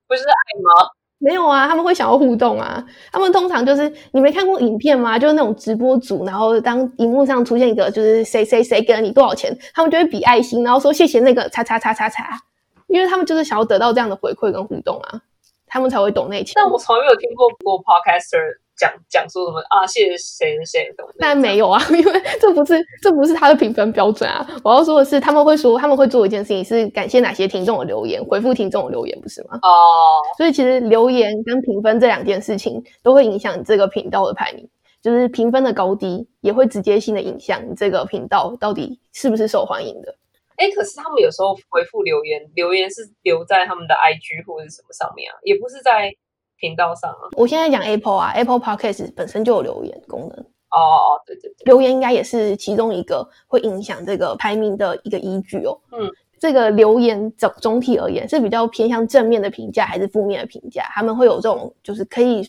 [0.09, 0.89] 不就是爱吗？
[1.19, 2.85] 没有啊，他们会想要互动啊。
[3.13, 5.19] 他们通常就是你没看过影片吗？
[5.19, 12.41] 就是那种直播组，然后当荧幕上出现一个就是谁谁谁给了你多少钱，他们就会比爱心，然后说谢谢那个叉叉叉叉叉，
[12.87, 15.21] 因为他们就是想要得到这样的回馈跟互动啊，
[15.67, 16.53] 他们才会懂那钱。
[16.55, 18.59] 但我从来没有听过过 podcaster。
[18.79, 19.85] 讲讲说什么啊？
[19.87, 21.05] 谢谢谁谁的？
[21.19, 24.47] 但没有啊， 因为这不是这不是他的评分标准啊。
[24.63, 29.59] 我要说的是，他们会说他们会做一件事情，是感谢哪些听众的留言，回复听众的留言，不是吗？
[29.63, 34.69] 哦，所以其实留言跟评分这两件事情都会影响你这个频道的排名，
[35.03, 40.15] 就是评分的高低也会直接性的影响你这个频道到底是不是受欢迎的。
[40.57, 46.15] 哎，可是他们有时候回复留言，留言是留在他们的 IG 或者什么上面啊，也不是在。
[46.59, 50.31] 频道上啊，我现在讲 Apple 啊，Apple Podcast 本身就有留言功能
[50.71, 55.79] 哦哦，对对对，留言应该也是其中一个会影响这个排名的一个依据哦。
[55.93, 60.83] 嗯，这个留言总总体而言是比较偏向正面的评价还是负面的评价？
[60.95, 62.49] 他们会有这种就是可以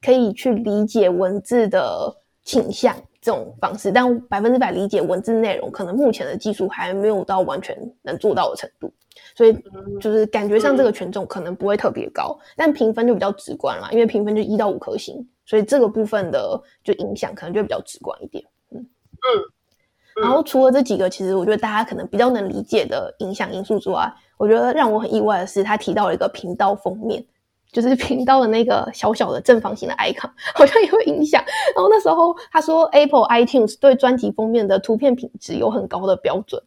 [0.00, 2.14] 可以去理解文字的
[2.44, 8.92] 倾向这种方式，但百分之百理解文字内容，可能目前的技术还没有到完全能做到的程度。
[9.36, 9.54] 所以
[10.00, 18.42] 就是感觉上这个权重可能不会特别高，但评分就比较直观啦，因为评分就一到五颗星，所以这个部分的就影响可能就比较直观一点。
[18.70, 27.22] 嗯嗯，然后除了这几个，其实我觉得大家可能比较能理解的影响因素之外，我觉得让我很意外的是，他提到了一个频道封面，
[27.70, 31.44] 就是频道的那个小小的正方形的 icon， 好像也会影响。
[31.74, 36.62] 然后那时候他说，Apple iTunes 对专辑封面的图片品质有很高的标准。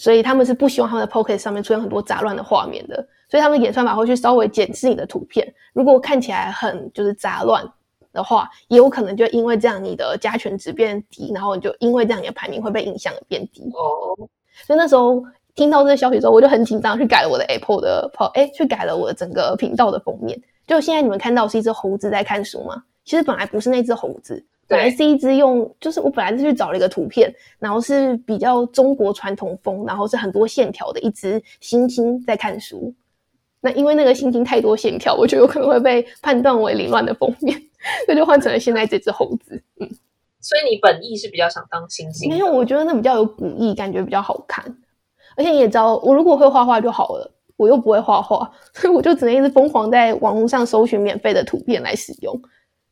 [0.00, 7.62] 所以他们是不希望他们的 Pocket 上面出现很多杂乱的画面的，所以他们的演算法会去稍微检视你的图片，如果看起来很就是杂乱
[8.10, 13.60] 的话，也有可能就因为这样你的加权值变低，然后你就因为这样你的排名会被影响的变低。
[13.74, 14.16] 哦，
[14.66, 15.22] 所以那时候
[15.54, 20.40] 听到这个消息之后，我就很紧张，去改了我的 Apple 的 Po，，哎，去改了我的整个频道的封面。
[20.66, 22.82] 就现在你们看到是一只猴子在看书吗？
[23.04, 32.94] 其实本来不是那只猴子，本来是一只用，就是我本来是去找了一个图片，然后是比较中国传统风，然后是很多线条的一只猩猩在看书。
[33.60, 37.60] 那因为那个猩猩太多线条，我觉得有可能会被判断为凌乱的封面，
[38.06, 39.60] 所以就换成了现在这只猴子。
[39.80, 39.90] 嗯，
[40.40, 42.28] 所以你本意是比较想当猩猩？
[42.28, 44.64] 没有，我觉得那比较有古意，感觉比较好看。
[45.36, 52.40] 而且你也知道，我如果会画画就好了，我又不会画画，所以我就只能一直疯狂在网络上搜寻免费的图片来使用，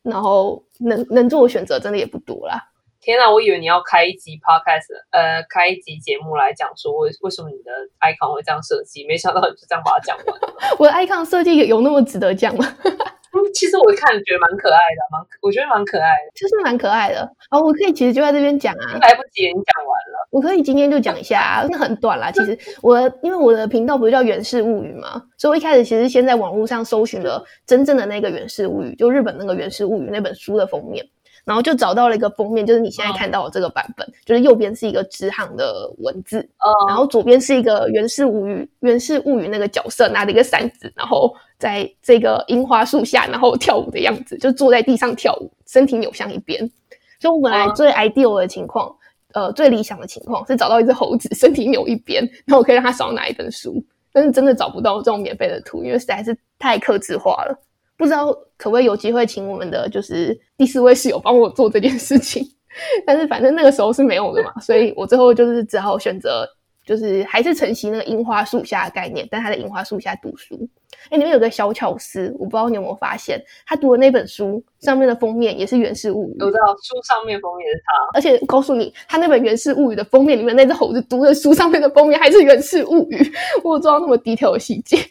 [0.09, 2.61] 然后能能做的选择真的也不多啦。
[3.01, 10.41] 天哪，我以为你要开一集 podcast，呃，开一集节目来讲说为为什么你的 icon 会这样设计，没想到你就这样把它讲完。
[10.79, 12.67] 我的 icon 设计有那么值得讲吗？
[13.55, 17.23] 其实我看觉得蛮可爱的，蛮我觉得蛮可爱的，就是蛮可爱的。
[17.51, 20.29] 哦，我可以其实就在这边讲啊，来不及，你讲完了。
[20.31, 22.31] 我可以今天就讲一下，那很短啦。
[22.31, 31.05] 其实 我因为我的频道不是叫《源氏物语》嘛，所以我一开始其实先在网络上搜寻了真正的那个《源氏物语》，就日本那个《源氏物语》那本书的封面。
[31.45, 36.47] 然后就找到了一个封面，就是你现在看到的这个版本，就是右边是一个直行的文字，
[36.87, 46.61] 然后左边是一个《源氏物语》《源氏物语》那个角色拿着一个扇子，然后在这个樱花树下，然后跳舞的样子，就坐在地上跳舞，身体扭向一边。
[47.21, 48.95] 所以我本来最 ideal 的情况，
[49.35, 53.85] 呃，最理想的情况是找到一只猴子， 身体扭一边，然后我可以让它少拿一本书。
[54.13, 57.57] 但是真的找不到这种免费的图，因为实在是太克制化了。
[57.97, 62.43] 不知道可不可以有机会请我们的就是第四位室友帮我做这件事情，
[63.05, 66.49] 但是反正那个时候是没有的嘛，所以我最后就是只好选择
[66.89, 70.59] 就是还是承袭那个樱花树下的概念，但他在樱花树下读书。
[71.11, 76.39] 哎，里面有个小巧思，我不知道你有没有发现，他读的那本书上面的封面也是《源氏物语》。
[76.47, 83.17] 我知道书上面封面是他，而且告诉你，他那本《源氏物语》的封面里面那只猴子读的书上面的封面还是《源氏物语》，
[83.63, 84.97] 我做到那么低调的细节。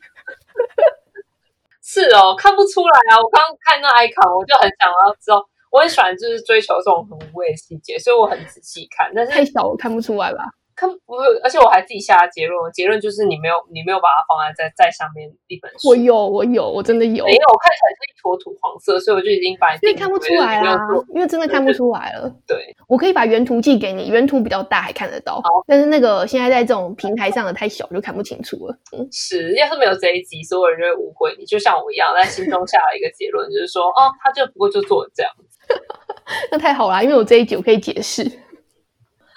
[1.83, 3.21] 是哦，看不出来啊！
[3.21, 9.09] 我刚刚看那 icon，我就很想要知道，我很喜欢就是追求这种很无谓的细节，所以我很仔细看。
[9.15, 10.43] 但是太小，我看不出来吧。
[10.77, 15.89] 看不，而且我还自己下了结论，结论就是你没有，你没有把它放在在在上面一本书。
[15.89, 17.25] 我有，我有，我真的有。
[17.25, 20.77] 没有，看起来是一坨土黄色，所以我就已经把因为看不出来啊，
[21.15, 22.31] 因为真的看不出来了。
[22.45, 25.41] 对，我可以把原图寄给你，原图比较大，还看得到。
[25.41, 28.77] 好，但是那个现在在这种平台上的太小，就看不清楚了。
[28.95, 35.57] 嗯，是，要是没有这一集，所有人就会误会你，就像我一样，在心中下了一个结论，就是说，哦，他就不过就做这样子。
[36.51, 38.29] 那太好啦，因为我这一集我可以解释。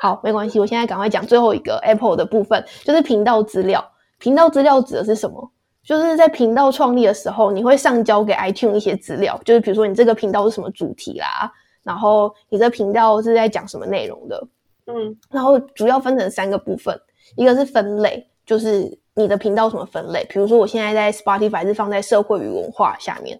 [0.02, 3.86] 好，没关系，我现在赶快讲最后一个 Apple 的部分，就是频道资料。
[4.18, 5.52] 频道资料指的是什么？
[5.84, 14.48] 就是在频道创立的时候，你会上交给 iTune 一些资料，就是比如说你这个频道是什么主题啦，然后你这频道是在讲什么内容的，
[14.86, 16.98] 嗯，然后主要分成三个部分，
[17.36, 23.38] 一个是分类，就是你的频道什么分类，比如说我现在在 Spotify 是放在社会与文化下面，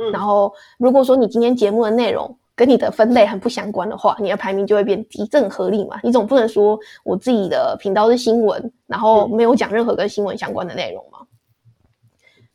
[0.00, 2.38] 嗯，然后如果说你今天节目的内容。
[2.56, 6.00] 跟你的分类很不相关的话，你的排名就会变低，这很合理嘛？
[6.02, 11.18] 你总不能说我自己的频道是新闻，然后没有讲任何跟新闻相关的内容嘛？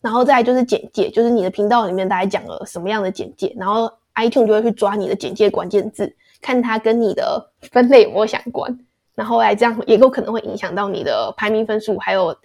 [0.02, 6.12] 然后再就是简介，就是你的频道里面大概讲了什么样的简介，然后 iTunes 就会去抓你的简介关键字，
[6.42, 8.76] 看它跟你的分类有没有相关，
[9.14, 12.36] 然后来这样也有可能会影响到你的排名分数，还有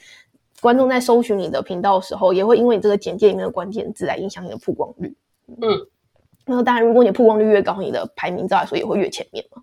[0.60, 5.16] 观众在搜寻你的频道的时候，也会因为你这个简介里面的关键字来影响你的曝光率。
[5.62, 5.86] 嗯。
[6.48, 9.62] 那当然，如果你曝光率越高，你的排名照来说也会越前面嘛。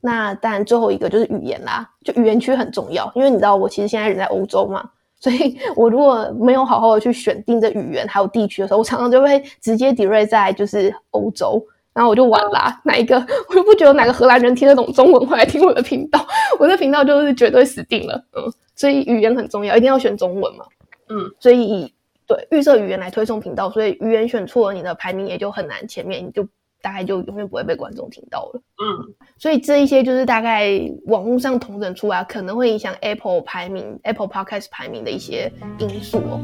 [0.00, 4.82] 那当然，最后一个就是语言啦，就语言区很重要，因为你知道我其实现在人在欧洲嘛，
[5.20, 12.80] 所以 我如果没有好好的去选定这语言还有地区的时候，我常常就会直接 direct 在就是欧洲，然后我就完啦。
[12.84, 13.18] 哪一个
[13.50, 16.26] 我又不觉得哪个荷兰人听得懂中文会来听我的频道，
[16.58, 18.24] 我的频道就是绝对死定了。
[18.34, 20.64] 嗯，所以语言很重要，一定要选中文嘛。
[21.10, 21.92] 嗯，所以。
[22.30, 26.46] 对，预设语言来推送频道，所以语言选错了，你的排名也就很难前面，你就
[26.80, 28.62] 大概就永远不会被观众听到了。
[28.80, 36.40] 嗯，所以这一些就是大概网络上统整出来可能会影响 Apple 排名、Apple Podcast 排名的一些因素哦。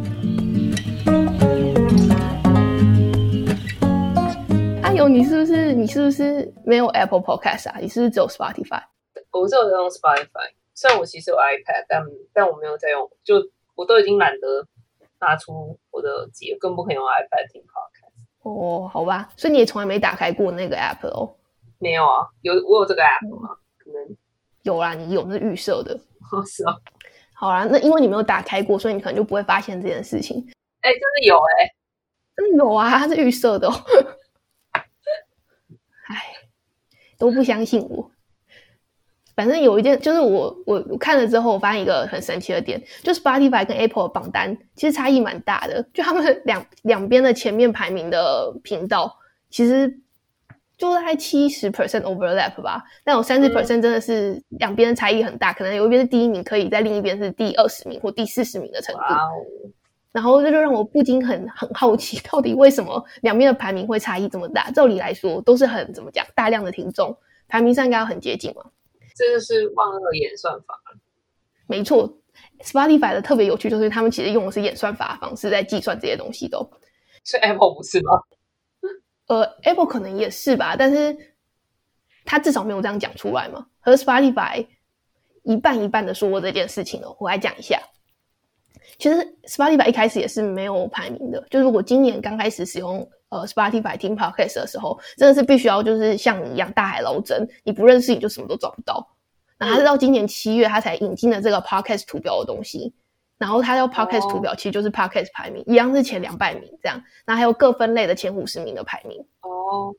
[4.83, 7.79] 阿勇，你是不是你是不是没有 Apple Podcast 啊？
[7.81, 8.83] 你是不是只有 Spotify？
[9.31, 13.37] 我只有在用 Spotify，虽然我其实有 iPad，但但我没有在用，就
[13.77, 14.67] 我都已经懒得。
[15.21, 18.13] 拿出我的耳机，更不可以用 iPad 听 podcast。
[18.43, 21.37] 哦，好吧，所以你也从来没打开过那个 app 哦？
[21.79, 23.57] 没有啊，有我有这个 app 吗？
[23.79, 24.17] 可能
[24.63, 25.99] 有啦，你有那预设的。
[26.47, 26.75] 是啊，
[27.35, 30.39] 好啦，那因为你没有打开过，所以你可能就不会发现这件事情。
[30.81, 31.75] 哎，真的有哎，
[32.37, 33.69] 真的有啊，它 是预设的。
[36.09, 36.23] 哎，
[37.19, 38.11] 都不相信我。
[39.37, 49.15] 反正有一件，就是我我我看了之后，我发现一个很神奇的点，就是 Spotify 跟 Apple 的榜单其实差异蛮大的，就他们两两边的前面排名的频道，
[49.51, 50.01] 其实
[50.79, 59.01] 就大概七十 percent overlap 吧，但有三十 percent 真的是两边的差异很大，可能有一边是第一名，可以在另一边是第二十名或第四十名的程度。
[60.13, 64.71] 然后这就让我不禁很很好奇，到底为什么两边的排名会差异这么大？
[64.71, 67.15] 照理来说都是很怎么讲，大量的听众
[67.49, 68.63] 排名上应该要很接近嘛。
[69.17, 70.79] 这就是万恶演算法。
[71.67, 72.17] 没错
[72.61, 76.69] ，Spotify 的特别有趣就是他们其实用的是演算法的方式在计算这些东西的哦。
[77.25, 78.13] 所以 Apple 不是吗？
[79.29, 81.17] 呃，Apple 可能也是吧，但是
[82.25, 83.67] 他至少没有这样讲出来嘛。
[83.81, 84.67] 和 Spotify
[85.43, 87.81] 一半一半的说过这件事情哦，我来讲一下。
[88.99, 89.17] 其实
[89.49, 99.07] Spotify 一开始也是没有排名的，就是我今年刚开始使用呃 Spotify 听 Podcast 的时候，真的是必须要就是像你一样大海捞针，你不认识你就什么都找不到。
[99.59, 102.93] 然后他是到今年七月，他才引进了这个 Podcast 图表的东西。
[103.39, 107.03] 然后他叫 Podcast 图表，其实就是 Podcast 排名，一样是前两百名这样。
[107.27, 109.21] 那还有各分类的前五十名的排名。
[109.43, 109.95] 哦，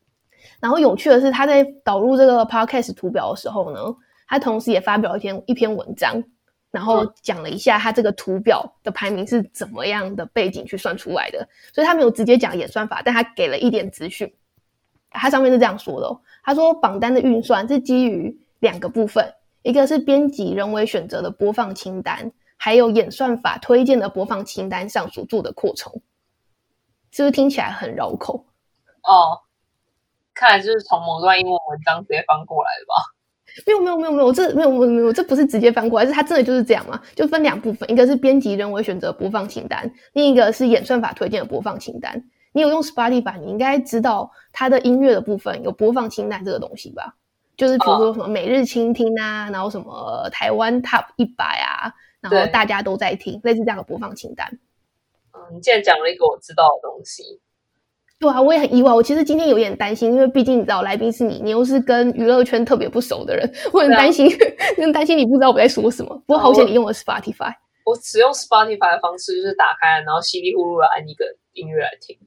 [0.60, 3.80] 然后有趣的是，他在导入这个 Podcast 图表的时候呢，
[4.28, 6.24] 他同时也发表一篇一篇文章，
[6.72, 11.48] 然后讲了一下他这个图表的排名是怎么样的背景去算出来的。
[11.74, 14.32] 所以他没有直接讲演算法，但他给了一点资讯。
[15.10, 26.02] 他上面是这样说的、哦：他说榜单的运算是基于两个部分，一个是编辑人为选择的播放清单，还有演算法推荐的播放清单上所做的扩充。
[27.12, 28.46] 是不是听起来很绕口？
[29.04, 29.42] 哦，
[30.34, 33.17] 看来就是从某段英文文章直接翻过来的吧？
[33.65, 37.02] 没有没有没有没有，这没有没有没有，这不是直接翻过来，是它真的就是这样嘛？
[37.15, 42.24] 就分两部分，一个是编辑人为选择播放清单，另一个是演算法推荐的播放清单。
[42.54, 47.15] 你有用 Spotify，你应该知道它的音乐的部分有播放清单这个东西吧？
[47.56, 51.91] 就是比如说什么每日倾听啊，然后什么台湾 Top 一百啊，
[52.22, 54.48] 然后大家都在听，类似这样的播放清单。
[55.34, 57.39] 嗯，你竟然讲了一个我知道的东西。
[58.20, 58.92] 对啊，我也很意外。
[58.92, 64.28] 我其实今天有点担心，因为毕竟你知道来宾是你，你又是跟娱乐圈特别不熟的人，我很担心，
[64.78, 66.16] 很担心你不知道我在说什么。
[66.26, 67.54] 不过好险你用了 Spotify。
[67.86, 72.18] 我使用 Spotify 的方式就是打开，然后稀里糊涂的按一个音乐来听。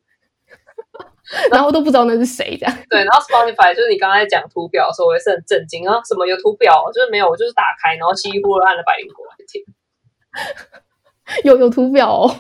[1.50, 2.76] 然后都不知道那是谁这样。
[2.88, 6.90] 对，然后 Spotify 就是你刚才讲图表的时候，我也是很震惊啊，什么有图表？
[6.94, 9.62] 就是没有，我就是打开，然后稀里糊涂地按了百灵果来听。
[11.44, 12.31] 有有图表哦，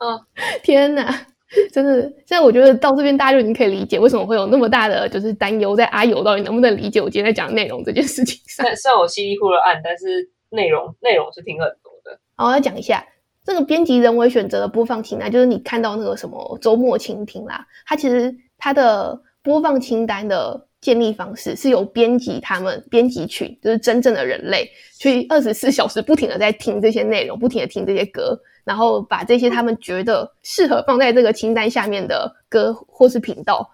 [0.00, 0.20] 嗯，
[0.62, 1.26] 天哪，
[1.72, 2.00] 真的！
[2.00, 8.64] 现在我觉得到这边大家就已经可以理解为什么会有那么大的就是担忧，在阿友到底能不能理解我今天在讲的内容这件事情上。
[8.66, 12.18] 虽虽然我稀里糊涂按，但是内容内容是听很多的。
[12.34, 13.04] 好，我要讲一下
[13.44, 33.70] 这个编辑人为选择的播放清单，就是你看到那个什么周末倾听啦，它其实它的播放清单的建立方式是由编辑他们编辑群，就是真正的人类，去二十四小时不停的在听这些内容，不停的听这些歌，然后把这些他们觉得适合放在这个清单下面的歌或是频道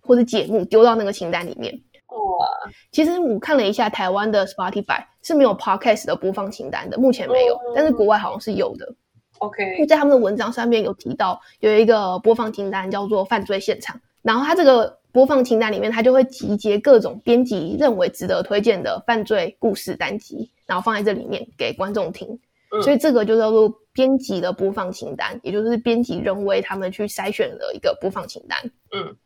[0.00, 1.74] 或是节目丢到那个清单里面。
[2.08, 2.46] 哇，
[2.92, 8.86] 其实我看了一下台湾的 Spotify 是没有 Podcast 的播放清单的，目前没有，但是国外好像是有的。
[8.86, 8.96] 因为
[9.38, 22.38] OK，在他们的文章上面有提到有一个播放清单叫做“犯罪现场”，然后它这个播放清单里面，它就会集结各种编辑认为值得推荐的犯罪故事单集，然后放在这里面给观众听。
[22.74, 28.58] 嗯所以这个就叫做编辑的播放清单，也就是编辑认为他们去筛选的一个播放清单。
[28.92, 29.16] 嗯，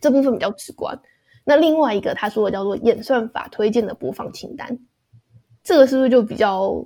[0.00, 0.98] 这部分比较直观。
[1.44, 4.78] 那另外一个他说的叫做演算法推荐的播放清单，
[5.62, 6.84] 这个是不是就比较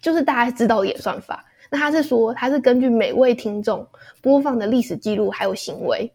[0.00, 1.44] 就是大家知道的演算法？
[1.70, 3.86] 那他是说他是根据每位听众
[4.22, 6.10] 播放的历史记录还有行为，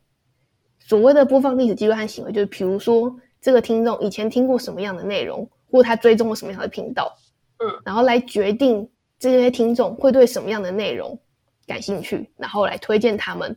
[0.79, 7.15] 所谓的播放历史记录和行为，就是比如说这个听众以前听过什么样的内容，或他追踪了什么样的频道，
[7.59, 8.89] 嗯，然后来决定
[9.31, 11.17] 这些听众会对什么样的内容
[11.65, 13.55] 感兴趣，然后来推荐他们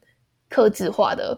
[0.48, 1.36] 克制化的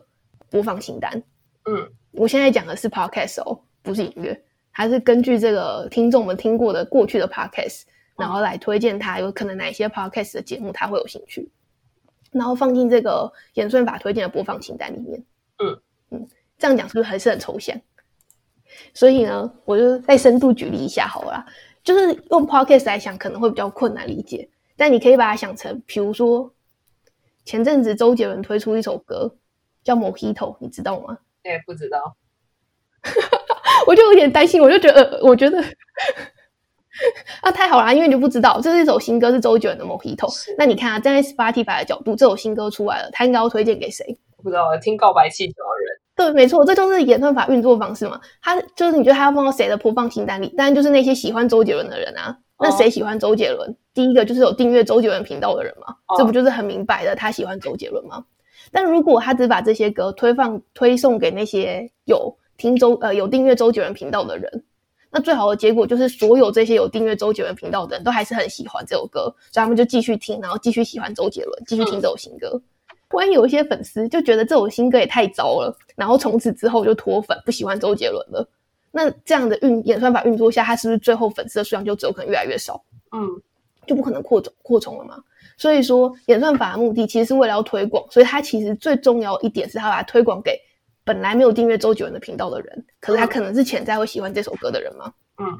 [0.50, 1.22] 播放清单。
[1.64, 4.38] 嗯，我现在讲的是 podcast 哦，不是音乐，
[4.70, 7.84] 它是根据这个听众们听过的过去的 podcast，
[8.18, 11.50] 然后来推荐他有可能哪些 podcast 的节目他会有兴趣，
[12.30, 15.24] 然后放进这个演算法推荐的播放清单里面。
[15.60, 15.80] 嗯
[16.10, 16.28] 嗯，
[16.58, 17.80] 这样讲是不是还是很抽象？
[18.92, 21.46] 所以呢，我就再深度举例一下好了啦，
[21.88, 26.52] 就是用 podcast 来想可能会比较困难理解，但你可以把它想成，比如说
[27.46, 29.34] 前阵子周杰伦推出一首歌
[29.82, 31.16] 叫《Mojito》，你知道吗？
[31.44, 32.14] 哎不知道。
[33.86, 35.58] 我就有点担心，我就觉得，呃、我觉得
[37.40, 40.28] 啊，太好啦，因为你就不知道，这是一首新歌，是周杰伦的《Mojito》。
[40.58, 44.04] 那你看啊，站在 Spotify 的角度，这首新歌出来了，他应该要推荐给谁？
[44.42, 48.20] 不知道听告白气球的人，对，没错，这就是演算法运作方式嘛。
[48.42, 50.48] 他就是你觉得他要放到谁的播放清单里？
[50.56, 52.36] 当然就是那些喜欢周杰伦的人啊。
[52.58, 53.76] 那谁喜欢周杰伦？
[53.94, 55.94] 第一个就是有订阅周杰伦频道的人嘛。
[56.18, 58.24] 这不就是很明白的，他喜欢周杰伦吗？
[58.72, 64.64] 但如果他只把这些歌推放推送给那些有听周呃有订阅周杰伦频道的人，
[65.12, 72.60] 那最好的结果就是所有这些有订阅周杰伦频道的人都还是很喜欢这首歌，所以他们就继续听，然后继续喜欢周杰伦，继续听这首新歌。
[73.10, 78.48] 万一有一些粉丝就觉得这首新歌也太糟了，然后从此之后就脱粉，不喜欢周杰伦了，
[78.90, 82.82] 那这样的运演算法运作下，他是不是最后粉丝的数量就只有可能越来越少？
[83.12, 83.26] 嗯，
[83.86, 85.18] 就不可能扩充扩充了嘛？
[85.56, 90.56] 所以说，演算法的目的其实是为了要推广，所以它其实最重要一点是它把它推广给
[91.02, 95.12] 本来没有订阅周杰伦的频道的人，可是他可能是潜在会喜欢这首歌的人嘛？
[95.38, 95.58] 嗯，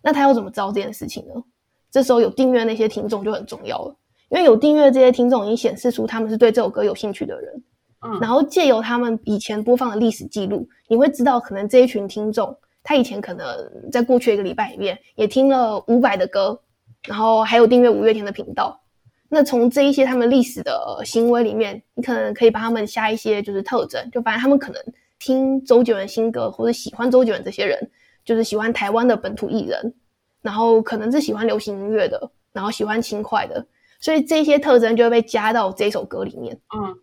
[0.00, 1.42] 那他要怎么知道这件事情呢？
[1.90, 3.96] 这时候有订阅那些听众就很重要了。
[4.30, 7.62] 因为有订阅这些听众已经显示出他们是对这首歌有兴趣的人，
[8.02, 13.46] 嗯，然后借由他们以前播放的历史记录，你会知道可能这一群听众他以前可能
[13.92, 16.58] 在过去一个礼拜里面也听了伍佰的歌，
[17.06, 18.80] 然后还有订阅五月天的频道。
[19.28, 24.82] 那从这一些他们历史的行为里面，你可能可以帮他们下一些就是特征，就发现他们可能
[25.18, 27.78] 听周杰伦新歌或者喜欢周杰伦这些人，
[28.24, 29.94] 就是喜欢台湾的本土艺人，
[30.40, 33.64] 然后可能是喜欢流行音乐的，然后喜欢轻快的。
[34.00, 36.58] 所以这些特征就会被加到这首歌里面。
[36.74, 36.96] 嗯，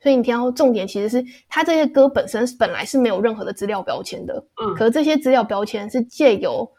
[0.00, 4.42] 所以你听到重点其实是它这些歌本身本来是没有任何的资料标签的。
[4.62, 6.70] 嗯，可这些资料标签是借由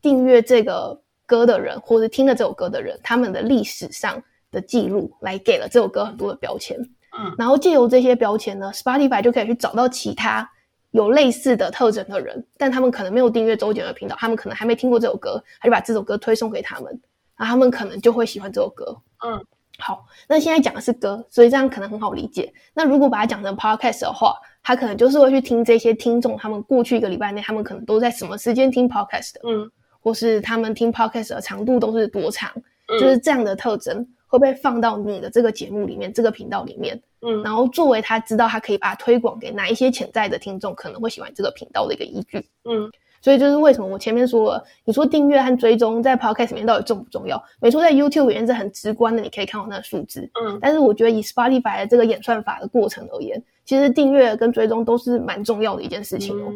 [0.00, 4.22] 订阅这个歌的人或者听了这首歌的人他们的历史上
[4.52, 6.78] 的记录来给了这首歌很多的标签。
[7.18, 10.48] 嗯，然后借由这些标签呢，Spotify 就可以去找到其他
[10.90, 17.00] 有类似的特征的人，但他们可能没有订阅周杰伦频道，他们可能还没听过这首歌，他就把这首歌推送给他们。
[17.36, 18.96] 然后他们可能就会喜欢这首歌。
[19.24, 19.42] 嗯，
[19.78, 22.52] 好，那现在讲的是歌，所以这样可能很好理解。
[22.74, 29.70] 那如果把它讲成 podcast 的话，他可能就是会去听这些听众，他们过去一个礼拜内，他们可能都在什么时间听 podcast 的，嗯，
[30.00, 32.52] 或是他们听 podcast 的长度都是多长，
[33.00, 42.90] 就是这样的特征会被放到你的这个节目里面，这个频道里面，嗯，然后作为他知道他可以把它推广给哪一些潜在的听众可能会喜欢这个频道的一个依据，嗯。
[43.24, 47.42] 所以就是为什么我前面说了，你说订阅和追踪在 Podcast 里面到底重不重要？
[47.58, 50.28] 没错，在 YouTube 里面是很直观的，你可以看到那个数字。
[50.44, 56.52] 嗯，但是我觉得以 Spotify 的这个演算法的过程而言，其实订阅跟追踪都是蛮重要的一件事情哦。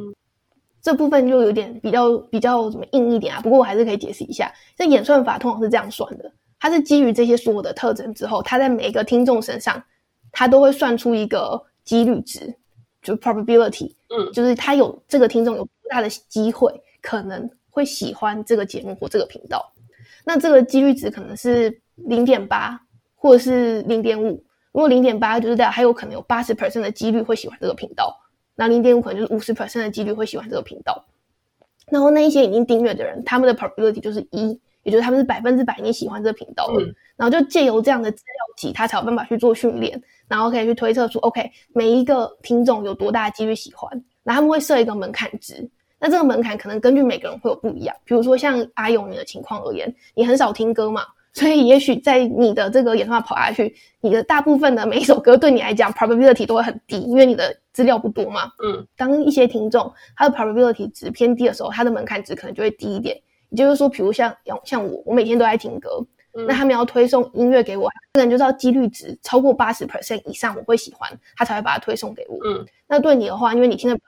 [0.83, 3.41] 这部分就有点比较比较怎么硬一点啊？
[3.41, 9.83] 不过我还是可以解释一下，这演算法通常是这样算的，它是基于这些所有的特征之后，它在每一个听众身上，
[10.33, 12.55] 它都会算出一个几率值，
[13.01, 13.95] 就 probability。
[14.11, 15.67] 嗯，就是它有这个听众有。
[15.89, 19.73] 大的机会可能会喜欢这个节目或这个频道，
[20.25, 22.81] 那这个几率值可能是零点八
[23.15, 24.45] 或者是零点五。
[24.73, 28.17] 如果零点八就是代表还有可能有八十 percent 的几率会喜欢这个频道，
[28.55, 31.05] 那零点五可能就是五十 percent 的几率会喜欢这个频道。
[31.91, 36.85] 然后那一些已经订阅的人，他们的 probability 就是一，也就是他们是百分之百你喜欢这个频道的。
[37.17, 43.91] 然后就借由这样的资料集，他才有办法去做训练，然后可以去推测出 OK 每一个听众有多大的几率喜欢。
[44.23, 45.69] 然后他们会设一个门槛值。
[46.01, 58.51] 那这个门槛可能根据每个人会有不一样，比如说像阿勇你的情况而言，你很少听歌嘛，所以也许在你的这个演算法跑下去，你的大部分的每一首歌对你来讲 probability 都会很低，因为你的资料不多嘛。
[58.63, 63.17] 嗯，当一些听众他的 probability 值偏低的时候，他的门槛值可能就会低一点。
[63.51, 64.35] 也就是说，比如像
[64.65, 66.05] 像我，我每天都在听歌，
[66.47, 72.39] 那他们要推送音乐给我，可能就是要几率值超过八十 percent 以上，我会喜欢他才会把它推送给我。
[72.45, 73.99] 嗯，那对你的话，因为你听的。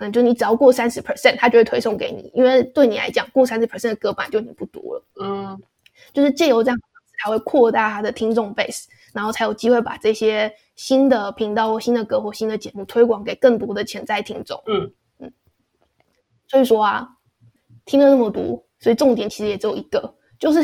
[0.00, 5.04] 可能就你只要过三十 percent，他就会推送给你，因为对你来讲，过三十 percent 的歌版就已经不多了。
[5.20, 5.62] 嗯，
[6.14, 6.80] 就是借由这样，
[7.22, 14.58] 才会扩大他的听众 base，然后才有机会把这些新的频道或新的歌或新的节目推广给更多的潜在听众。
[14.64, 15.30] 嗯嗯。
[16.48, 17.06] 所以说啊，
[17.84, 20.14] 听了那么多，所以重点其实也只有一个。
[20.40, 20.60] 就是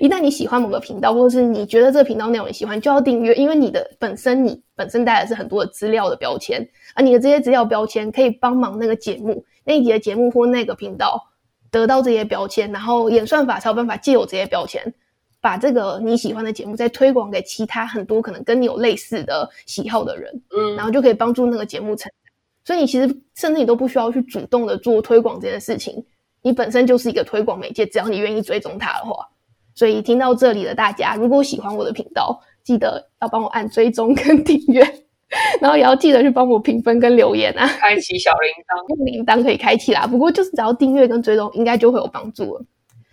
[0.00, 11.22] 一旦你喜欢某个频道，或者是你觉得这个频道内容你喜欢，就要订阅，因为你的本身你本身带的是很多的资料的标签，而你的这些资料标签可以帮忙那个节目那一集的节目或那个频道
[11.70, 14.82] 得到这些标签，然后演算法才有办法借有这些标签，
[15.38, 22.32] 把这个你喜欢的节目再推广给其他很多可能跟你有类似的喜好的人，嗯，然后就可以帮助那个节目成长。
[22.64, 26.02] 所以你其实甚至你都不需要去主动的做推广这件事情。
[26.42, 29.28] 你本身就是一个推广媒介，只要你愿意追踪它的话。
[29.74, 34.82] 所以听到这里的大家，如果喜欢我的频道，记得要帮我按追踪跟订阅，
[35.60, 40.06] 然后也要记得去帮我评分跟留言啊，开启小铃铛，铃铛可以开启啦。
[40.06, 42.64] 不过就是只要订阅跟追踪，应该就会有帮助了。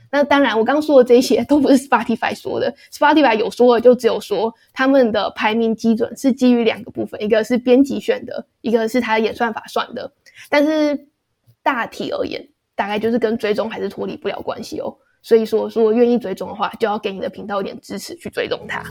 [0.09, 10.09] 那当然，我刚刚说的这些都不是 Spotify 说的，Spotify 有说的就只有说他们的排名基准是基于两个部分，一个是编辑选的，一个是它的演算法算的。
[10.49, 11.07] 但是
[11.61, 12.47] 大体而言，
[12.77, 14.95] 大概就是跟追踪还是脱离不了关系哦。
[15.21, 18.81] 所以说，如果愿意追踪的话，就要给你的频道一点支持去追踪它。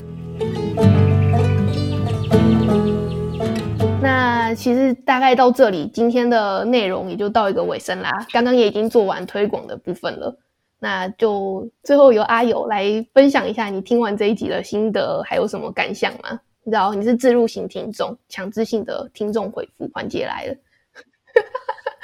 [4.03, 8.11] 那其实大概到这里，今天的内容也就到一个尾声啦。
[8.33, 10.37] 刚刚也已经做完推广的部分了，
[10.79, 12.85] 那就最后由阿友来
[13.15, 16.39] 分享一下你听完这一集的心得，还有什么感想吗？
[16.65, 20.55] 你知道你是自入型听众，强制性的听众回复环节来了。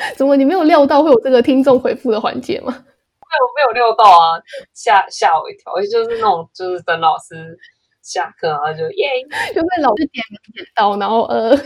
[0.16, 2.72] 怎么你没有料到会有这个听众回复的环节吗？
[2.72, 4.40] 没有没有料到啊，
[4.74, 7.58] 吓吓我一跳，就是那种就是等老师。
[8.04, 9.08] 下课然后就耶，
[9.54, 11.56] 就被老师点名点到，然后呃，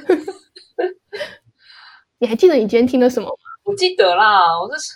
[2.21, 3.35] 你还记得你今天听的什么吗？
[3.65, 4.93] 我记得啦，我是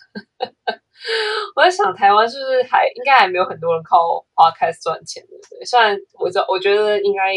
[1.57, 3.97] 我在想，台湾是不是还应该还没有很多人靠
[4.35, 5.31] podcast 赚钱的？
[5.49, 7.33] 对，虽然我知道，我觉得应该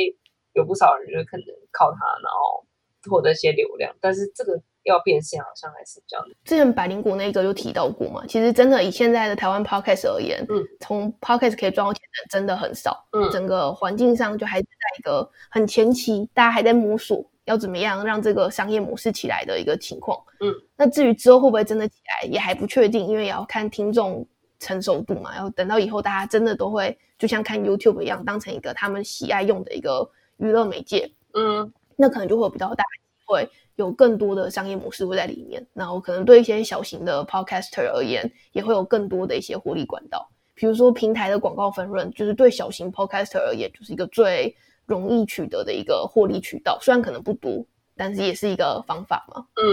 [0.52, 2.66] 有不少人就可能靠它，然后
[3.10, 4.62] 获得一些流量，但是这个。
[4.84, 6.26] 要变现好像还是这样。
[6.44, 24.26] 之前百灵谷那个就提到过嘛，其实真的以现在的台湾 podcast 而言，嗯，从 podcast 可以赚到钱的真的很少，嗯，整个环境上就还是在一个很前期，大家还在摸索要怎么样让这个商业模式起来的一个情况，嗯，那至于之后会不会真的起来，也还不确定，因为也要看听众
[24.60, 33.50] 成熟度嘛，要等到以后大家真的都会就像看 YouTube 一样，当成一个他们喜爱用的一个娱乐媒介，嗯，那可能就会有比较大的机会。
[33.76, 40.30] 有更多的商业模式会在里面，然后可能对一些小型的 podcaster 而言，也会有更多的一些获利管道。
[40.56, 44.56] 比如说平台的广告分润，就是对小型 podcaster 而言，就是一个最
[44.86, 46.78] 容易取得的一个获利渠道。
[46.80, 47.66] 虽然可能不多，
[47.98, 49.48] 但是也是一个方法嘛。
[49.56, 49.64] 嗯，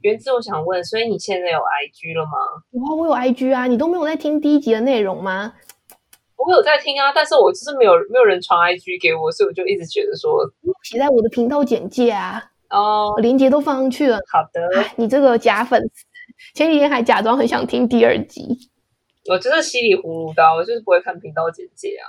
[0.00, 2.32] 原子，我想问，所以你现在有 IG 了吗？
[2.72, 3.66] 哇，我有 IG 啊！
[3.66, 5.52] 你都没有在听第一集的内容吗？
[6.36, 10.44] 我有在听啊，但是我就是没有没有人传 IG 给我，所以我就一直觉得说
[10.84, 14.18] 写在我的频道简介啊，哦，链接都放上去了。
[14.30, 16.04] 好的，你这个假粉丝，
[16.54, 18.70] 前几天还假装很想听第二集。
[19.28, 22.06] 我就是稀里糊涂的，我就是不会看频道简介啊。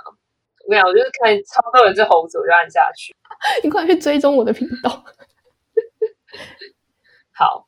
[0.66, 3.12] 我跟你讲，我就是看超多人是猴子，我就按下去。
[3.64, 5.04] 你快去追踪我的频道。
[7.32, 7.66] 好，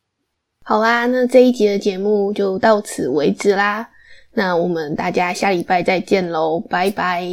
[0.64, 3.90] 好啦，那这一集的节目就到此为止啦。
[4.32, 7.24] 那我们大家下礼拜再见喽，拜拜。